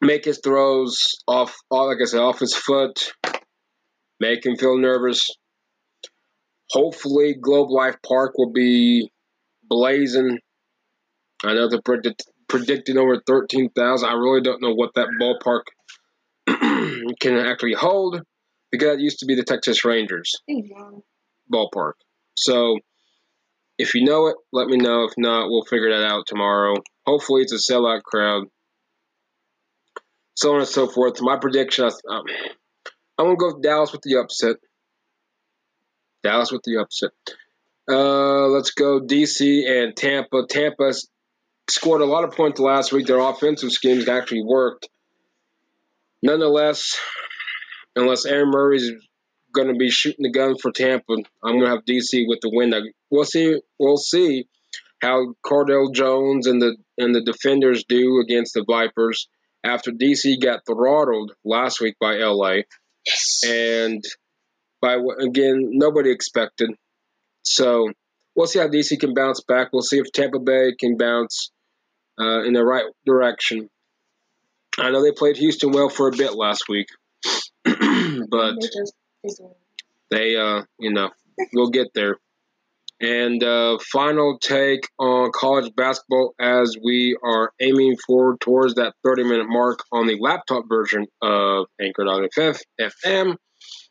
Make 0.00 0.24
his 0.26 0.40
throws 0.42 1.12
off, 1.26 1.54
like 1.70 1.98
I 2.02 2.04
said, 2.04 2.20
off 2.20 2.40
his 2.40 2.54
foot. 2.54 3.12
Make 4.20 4.44
him 4.44 4.56
feel 4.56 4.78
nervous. 4.78 5.26
Hopefully, 6.70 7.34
Globe 7.40 7.70
Life 7.70 7.96
Park 8.06 8.32
will 8.36 8.52
be 8.52 9.10
blazing. 9.62 10.38
I 11.44 11.54
know 11.54 11.68
they're 11.68 11.80
predict- 11.82 12.26
predicting 12.48 12.98
over 12.98 13.22
13,000. 13.26 14.08
I 14.08 14.12
really 14.12 14.42
don't 14.42 14.62
know 14.62 14.74
what 14.74 14.94
that 14.94 15.08
ballpark 15.20 15.62
can 17.20 17.34
actually 17.36 17.74
hold 17.74 18.20
because 18.70 18.96
it 18.96 19.00
used 19.00 19.20
to 19.20 19.26
be 19.26 19.34
the 19.34 19.44
Texas 19.44 19.84
Rangers 19.84 20.32
ballpark. 21.52 21.92
So 22.34 22.78
if 23.78 23.94
you 23.94 24.04
know 24.04 24.28
it, 24.28 24.36
let 24.52 24.68
me 24.68 24.76
know. 24.76 25.04
If 25.04 25.14
not, 25.16 25.48
we'll 25.48 25.64
figure 25.64 25.90
that 25.90 26.06
out 26.06 26.26
tomorrow. 26.26 26.74
Hopefully, 27.06 27.42
it's 27.42 27.52
a 27.52 27.72
sellout 27.72 28.02
crowd. 28.02 28.44
So 30.36 30.52
on 30.52 30.60
and 30.60 30.68
so 30.68 30.86
forth. 30.86 31.20
My 31.20 31.38
prediction: 31.38 31.84
um, 31.84 32.24
I'm 33.18 33.26
gonna 33.26 33.36
go 33.36 33.54
with 33.54 33.62
Dallas 33.62 33.92
with 33.92 34.02
the 34.02 34.18
upset. 34.18 34.56
Dallas 36.22 36.50
with 36.50 36.62
the 36.64 36.80
upset. 36.80 37.10
Uh, 37.88 38.46
let's 38.48 38.70
go 38.70 39.00
DC 39.00 39.68
and 39.68 39.94
Tampa. 39.94 40.46
Tampa 40.48 40.92
scored 41.68 42.00
a 42.00 42.06
lot 42.06 42.24
of 42.24 42.32
points 42.32 42.60
last 42.60 42.92
week. 42.92 43.06
Their 43.06 43.18
offensive 43.18 43.72
schemes 43.72 44.08
actually 44.08 44.42
worked. 44.44 44.88
Nonetheless, 46.22 46.98
unless 47.94 48.24
Aaron 48.24 48.50
Murray's 48.50 48.90
going 49.54 49.68
to 49.68 49.74
be 49.74 49.90
shooting 49.90 50.24
the 50.24 50.30
gun 50.30 50.56
for 50.60 50.70
Tampa, 50.72 51.14
I'm 51.42 51.58
going 51.58 51.64
to 51.64 51.70
have 51.70 51.84
DC 51.84 52.24
with 52.28 52.40
the 52.42 52.50
win. 52.52 52.74
We'll 53.10 53.24
see. 53.24 53.60
We'll 53.78 53.96
see 53.96 54.46
how 55.00 55.34
Cardale 55.44 55.92
Jones 55.94 56.46
and 56.46 56.60
the 56.60 56.76
and 56.98 57.14
the 57.14 57.22
defenders 57.22 57.84
do 57.88 58.20
against 58.20 58.54
the 58.54 58.64
Vipers 58.68 59.28
after 59.64 59.90
DC 59.90 60.40
got 60.42 60.60
throttled 60.66 61.32
last 61.44 61.80
week 61.80 61.96
by 62.00 62.16
LA, 62.16 62.62
Yes. 63.06 63.40
and 63.46 64.04
by 64.80 64.98
again 65.20 65.70
nobody 65.72 66.10
expected. 66.10 66.70
So 67.42 67.90
we'll 68.34 68.46
see 68.46 68.58
how 68.58 68.68
DC 68.68 68.98
can 69.00 69.14
bounce 69.14 69.42
back. 69.42 69.68
We'll 69.72 69.82
see 69.82 69.98
if 69.98 70.12
Tampa 70.12 70.38
Bay 70.38 70.72
can 70.78 70.96
bounce 70.96 71.50
uh, 72.20 72.42
in 72.44 72.52
the 72.52 72.64
right 72.64 72.84
direction. 73.06 73.68
I 74.78 74.90
know 74.90 75.02
they 75.02 75.12
played 75.12 75.36
Houston 75.36 75.70
well 75.70 75.88
for 75.88 76.08
a 76.08 76.12
bit 76.12 76.34
last 76.34 76.64
week, 76.68 76.88
but 77.64 78.54
they, 80.10 80.36
uh, 80.36 80.62
you 80.78 80.92
know, 80.92 81.10
we'll 81.52 81.70
get 81.70 81.88
there. 81.94 82.18
And 83.00 83.42
uh, 83.42 83.78
final 83.92 84.38
take 84.38 84.88
on 84.98 85.32
college 85.34 85.74
basketball 85.74 86.34
as 86.40 86.76
we 86.82 87.18
are 87.22 87.52
aiming 87.60 87.96
forward 88.06 88.40
towards 88.40 88.74
that 88.74 88.94
30 89.04 89.24
minute 89.24 89.48
mark 89.48 89.80
on 89.90 90.06
the 90.06 90.16
laptop 90.20 90.64
version 90.68 91.06
of 91.20 91.66
Anchor.fm. 91.80 93.36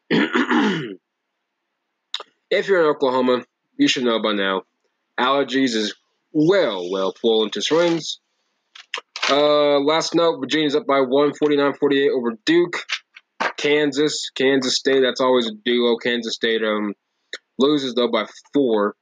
if 2.50 2.68
you're 2.68 2.82
in 2.82 2.88
Oklahoma, 2.88 3.44
you 3.78 3.88
should 3.88 4.06
know 4.06 4.22
by 4.22 4.34
now. 4.34 4.64
Allergies 5.20 5.76
is 5.76 5.94
well, 6.32 6.90
well 6.90 7.14
full 7.22 7.44
into 7.44 7.62
swings. 7.62 8.20
Uh, 9.30 9.80
last 9.80 10.16
note, 10.16 10.40
Virginia's 10.40 10.76
up 10.76 10.86
by 10.88 11.00
149-48 11.00 12.10
over 12.10 12.32
Duke. 12.46 12.84
Kansas, 13.64 14.30
Kansas 14.36 14.76
State, 14.76 15.04
that's 15.04 15.22
always 15.22 15.48
a 15.48 15.54
duo. 15.64 15.96
Kansas 15.96 16.36
State 16.36 16.62
um, 16.64 16.94
loses, 17.58 17.94
though, 17.94 18.12
by 18.12 18.26
four. 18.54 18.94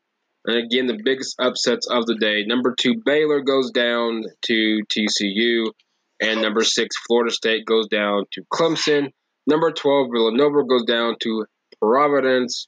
And 0.45 0.58
again, 0.58 0.86
the 0.86 1.02
biggest 1.04 1.36
upsets 1.39 1.88
of 1.88 2.06
the 2.06 2.15
day. 2.15 2.45
Number 2.45 2.76
two, 2.80 3.02
Baylor 3.04 3.41
goes 3.41 3.71
down 3.71 4.24
to 4.45 4.82
TCU. 4.88 5.71
And 6.21 6.43
number 6.43 6.63
six, 6.63 6.95
Florida 7.08 7.34
State 7.34 7.65
goes 7.65 7.88
down 7.88 8.26
to 8.34 8.43
Clemson. 8.54 9.12
Number 9.47 9.71
12, 9.71 10.10
Villanova 10.13 10.63
goes 10.67 10.84
down 10.84 11.15
to 11.21 11.45
Providence. 11.82 12.67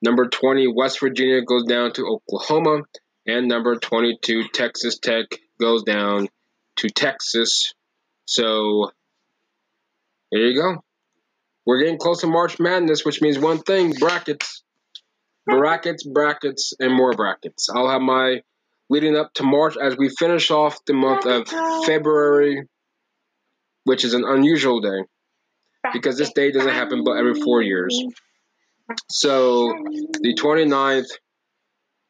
Number 0.00 0.28
20, 0.28 0.72
West 0.72 1.00
Virginia 1.00 1.42
goes 1.42 1.64
down 1.64 1.92
to 1.94 2.06
Oklahoma. 2.06 2.82
And 3.26 3.48
number 3.48 3.74
22, 3.74 4.44
Texas 4.54 5.00
Tech 5.00 5.26
goes 5.60 5.82
down 5.82 6.28
to 6.76 6.88
Texas. 6.88 7.72
So 8.26 8.92
there 10.30 10.40
you 10.40 10.60
go. 10.60 10.82
We're 11.64 11.80
getting 11.80 11.98
close 11.98 12.20
to 12.20 12.26
March 12.26 12.58
Madness, 12.60 13.04
which 13.04 13.20
means 13.20 13.38
one 13.38 13.58
thing 13.58 13.92
brackets. 13.98 14.62
Brackets, 15.46 16.04
brackets, 16.04 16.72
and 16.78 16.92
more 16.92 17.12
brackets. 17.12 17.68
I'll 17.72 17.88
have 17.88 18.00
my 18.00 18.42
leading 18.88 19.16
up 19.16 19.32
to 19.34 19.42
March 19.42 19.76
as 19.76 19.96
we 19.96 20.08
finish 20.08 20.50
off 20.50 20.84
the 20.86 20.94
month 20.94 21.26
of 21.26 21.48
February, 21.86 22.68
which 23.84 24.04
is 24.04 24.14
an 24.14 24.24
unusual 24.24 24.80
day 24.80 25.04
because 25.92 26.18
this 26.18 26.32
day 26.32 26.50
doesn't 26.50 26.72
happen 26.72 27.04
but 27.04 27.12
every 27.12 27.40
four 27.40 27.62
years. 27.62 28.00
So 29.08 29.72
the 30.20 30.34
29th, 30.34 31.06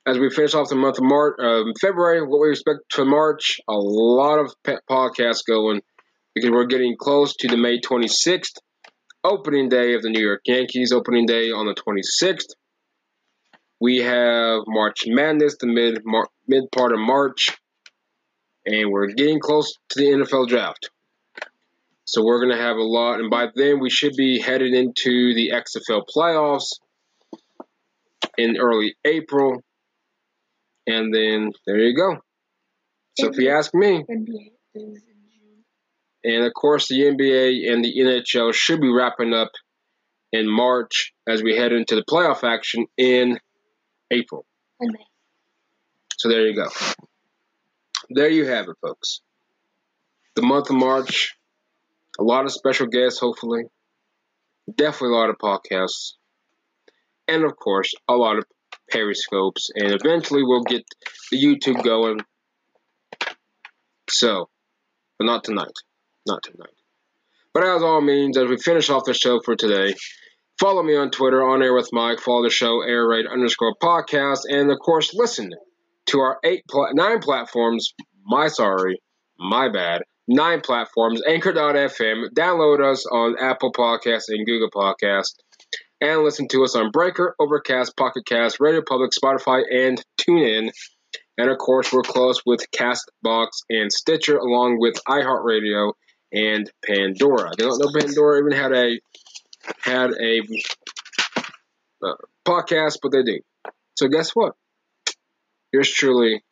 as 0.07 0.19
we 0.19 0.31
finish 0.31 0.55
off 0.55 0.69
the 0.69 0.77
month 0.77 0.99
of 0.99 1.05
March, 1.05 1.37
um, 1.41 1.73
February, 1.81 2.23
what 2.23 2.41
we 2.41 2.51
expect 2.51 2.81
for 2.91 3.05
March, 3.05 3.61
a 3.69 3.75
lot 3.75 4.39
of 4.39 4.55
pet 4.65 4.81
podcasts 4.89 5.45
going 5.47 5.81
because 6.37 6.51
we're 6.51 6.67
getting 6.67 6.97
close 6.99 7.35
to 7.35 7.49
the 7.49 7.57
May 7.57 7.81
26th 7.81 8.59
opening 9.25 9.71
day 9.71 9.95
of 9.95 10.03
the 10.03 10.11
New 10.11 10.21
York 10.21 10.43
Yankees 10.45 10.93
opening 10.93 11.25
day 11.25 11.51
on 11.51 11.65
the 11.65 11.75
26th. 11.75 12.55
We 13.81 14.03
have 14.03 14.61
March 14.67 15.05
Madness, 15.07 15.57
the 15.59 15.67
mid 15.67 16.03
Mar- 16.05 16.29
mid 16.47 16.65
part 16.71 16.93
of 16.93 16.99
March, 16.99 17.57
and 18.67 18.91
we're 18.91 19.07
getting 19.07 19.41
close 19.41 19.73
to 19.91 19.99
the 19.99 20.11
NFL 20.11 20.49
draft. 20.49 20.91
So 22.05 22.23
we're 22.23 22.45
going 22.45 22.55
to 22.55 22.63
have 22.63 22.77
a 22.77 22.83
lot, 22.83 23.19
and 23.19 23.31
by 23.31 23.47
then 23.55 23.81
we 23.81 23.89
should 23.89 24.15
be 24.15 24.39
headed 24.39 24.75
into 24.75 25.33
the 25.35 25.53
XFL 25.55 26.03
playoffs 26.15 26.69
in 28.37 28.59
early 28.59 28.95
April. 29.07 29.63
And 30.87 31.15
then 31.15 31.53
there 31.67 31.79
you 31.79 31.97
go. 31.97 32.19
So 33.19 33.29
if 33.29 33.39
you 33.39 33.51
ask 33.51 33.75
me, 33.75 34.05
and 36.27 36.45
of 36.45 36.53
course 36.55 36.89
the 36.89 37.03
NBA 37.03 37.73
and 37.73 37.85
the 37.85 37.95
NHL 37.97 38.53
should 38.53 38.81
be 38.81 38.93
wrapping 38.93 39.33
up 39.33 39.53
in 40.33 40.51
March 40.51 41.13
as 41.29 41.43
we 41.43 41.57
head 41.57 41.73
into 41.73 41.95
the 41.95 42.05
playoff 42.05 42.43
action 42.43 42.87
in 42.99 43.39
April. 44.11 44.45
So 46.19 46.29
there 46.29 46.47
you 46.47 46.55
go. 46.57 46.69
There 48.11 48.29
you 48.29 48.47
have 48.47 48.69
it, 48.69 48.77
folks. 48.83 49.21
The 50.35 50.43
month 50.43 50.71
of 50.71 50.77
March, 50.77 51.37
a 52.19 52.23
lot 52.23 52.45
of 52.45 52.53
special 52.53 52.87
guests, 52.87 53.21
hopefully. 53.21 53.65
Definitely 54.75 55.17
a 55.17 55.19
lot 55.19 55.31
of 55.31 55.39
podcasts. 55.39 56.15
And 57.29 57.45
of 57.45 57.57
course, 57.57 57.93
a 58.09 58.15
lot 58.15 58.39
of 58.39 58.45
periscopes. 58.93 59.71
And 59.75 59.93
eventually 59.93 60.43
we'll 60.43 60.63
get 60.63 60.85
the 61.31 61.43
YouTube 61.43 61.83
going. 61.85 62.21
So, 64.11 64.49
but 65.19 65.27
not 65.27 65.45
tonight. 65.45 65.73
Not 66.27 66.43
tonight. 66.43 66.75
But 67.55 67.65
as 67.65 67.83
all 67.83 68.01
means, 68.01 68.37
as 68.37 68.49
we 68.49 68.59
finish 68.59 68.91
off 68.91 69.05
the 69.05 69.15
show 69.15 69.41
for 69.45 69.57
today, 69.57 69.95
follow 70.61 70.83
me 70.83 70.97
on 70.97 71.11
Twitter, 71.11 71.43
on 71.43 71.63
air 71.63 71.73
with 71.73 71.89
Mike. 71.93 72.21
Follow 72.21 72.43
the 72.43 72.51
show, 72.51 72.83
air 72.83 73.07
raid 73.09 73.27
underscore 73.27 73.75
podcast, 73.83 74.41
and 74.49 74.71
of 74.71 74.79
course, 74.79 75.15
listen 75.15 75.51
to 76.07 76.19
our 76.19 76.39
eight, 76.45 76.65
pla- 76.69 76.93
nine 76.93 77.21
platforms. 77.21 77.95
My 78.25 78.49
sorry, 78.49 79.01
my 79.39 79.71
bad. 79.73 80.03
Nine 80.29 80.61
platforms. 80.61 81.23
Anchor.fm. 81.27 82.31
Download 82.37 82.93
us 82.93 83.07
on 83.07 83.37
Apple 83.41 83.73
Podcasts 83.73 84.29
and 84.29 84.45
Google 84.45 84.71
Podcasts, 84.71 85.37
and 86.01 86.25
listen 86.25 86.49
to 86.49 86.65
us 86.65 86.75
on 86.75 86.91
Breaker, 86.91 87.37
Overcast, 87.39 87.97
Pocket 87.97 88.27
Cast, 88.27 88.59
Radio 88.59 88.83
Public, 88.87 89.13
Spotify, 89.13 89.63
and 89.71 90.03
TuneIn. 90.21 90.71
And 91.39 91.51
of 91.51 91.59
course, 91.59 91.93
we're 91.93 92.03
close 92.03 92.41
with 92.45 92.67
Castbox 92.73 93.49
and 93.71 93.93
Stitcher, 93.93 94.37
along 94.37 94.79
with 94.81 94.97
iHeartRadio 95.09 95.93
and 96.33 96.71
Pandora. 96.85 97.53
They 97.57 97.65
don't 97.65 97.79
know 97.79 97.93
Pandora 97.99 98.41
even 98.41 98.53
had 98.53 98.73
a 98.73 99.01
had 99.81 100.11
a 100.13 100.43
uh, 102.03 102.15
podcast, 102.47 102.99
but 103.03 103.13
they 103.13 103.23
do. 103.23 103.41
So 103.97 104.09
guess 104.09 104.31
what? 104.31 104.55
Yours 105.73 105.91
truly 105.91 106.43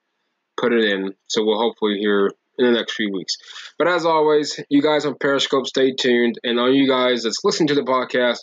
put 0.57 0.73
it 0.73 0.85
in. 0.85 1.15
So 1.29 1.45
we'll 1.45 1.59
hopefully 1.59 1.99
hear 1.99 2.31
in 2.59 2.67
the 2.67 2.73
next 2.73 2.95
few 2.95 3.11
weeks. 3.13 3.35
But 3.79 3.89
as 3.89 4.05
always, 4.05 4.61
you 4.69 4.83
guys 4.83 5.05
on 5.05 5.17
Periscope, 5.19 5.67
stay 5.67 5.93
tuned. 5.93 6.39
And 6.45 6.59
all 6.59 6.73
you 6.73 6.89
guys 6.89 7.25
that's 7.25 7.45
listening 7.45 7.69
to 7.69 7.75
the 7.75 7.83
podcast, 7.83 8.39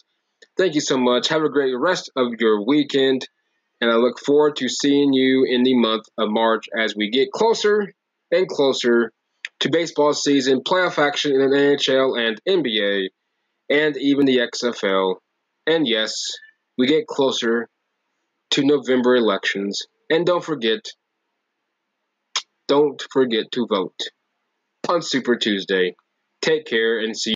thank 0.57 0.75
you 0.75 0.81
so 0.81 0.97
much. 0.97 1.29
Have 1.29 1.43
a 1.43 1.49
great 1.49 1.75
rest 1.77 2.11
of 2.15 2.33
your 2.39 2.65
weekend. 2.65 3.27
And 3.79 3.89
I 3.89 3.95
look 3.95 4.19
forward 4.19 4.57
to 4.57 4.69
seeing 4.69 5.13
you 5.13 5.45
in 5.49 5.63
the 5.63 5.75
month 5.75 6.05
of 6.17 6.29
March 6.29 6.65
as 6.77 6.95
we 6.95 7.09
get 7.09 7.31
closer 7.31 7.93
and 8.31 8.47
closer 8.47 9.11
to 9.61 9.69
baseball 9.69 10.13
season, 10.13 10.61
playoff 10.61 10.97
action 10.97 11.31
in 11.31 11.39
the 11.39 11.55
NHL 11.55 12.19
and 12.19 12.41
NBA, 12.47 13.09
and 13.69 13.95
even 13.97 14.25
the 14.25 14.39
XFL. 14.39 15.15
And 15.67 15.87
yes, 15.87 16.15
we 16.77 16.87
get 16.87 17.07
closer 17.07 17.69
to 18.51 18.65
November 18.65 19.15
elections. 19.15 19.83
And 20.09 20.25
don't 20.25 20.43
forget, 20.43 20.81
don't 22.67 23.01
forget 23.11 23.45
to 23.53 23.67
vote 23.67 23.99
on 24.89 25.01
Super 25.01 25.35
Tuesday. 25.35 25.95
Take 26.41 26.65
care 26.65 26.99
and 26.99 27.15
see 27.15 27.29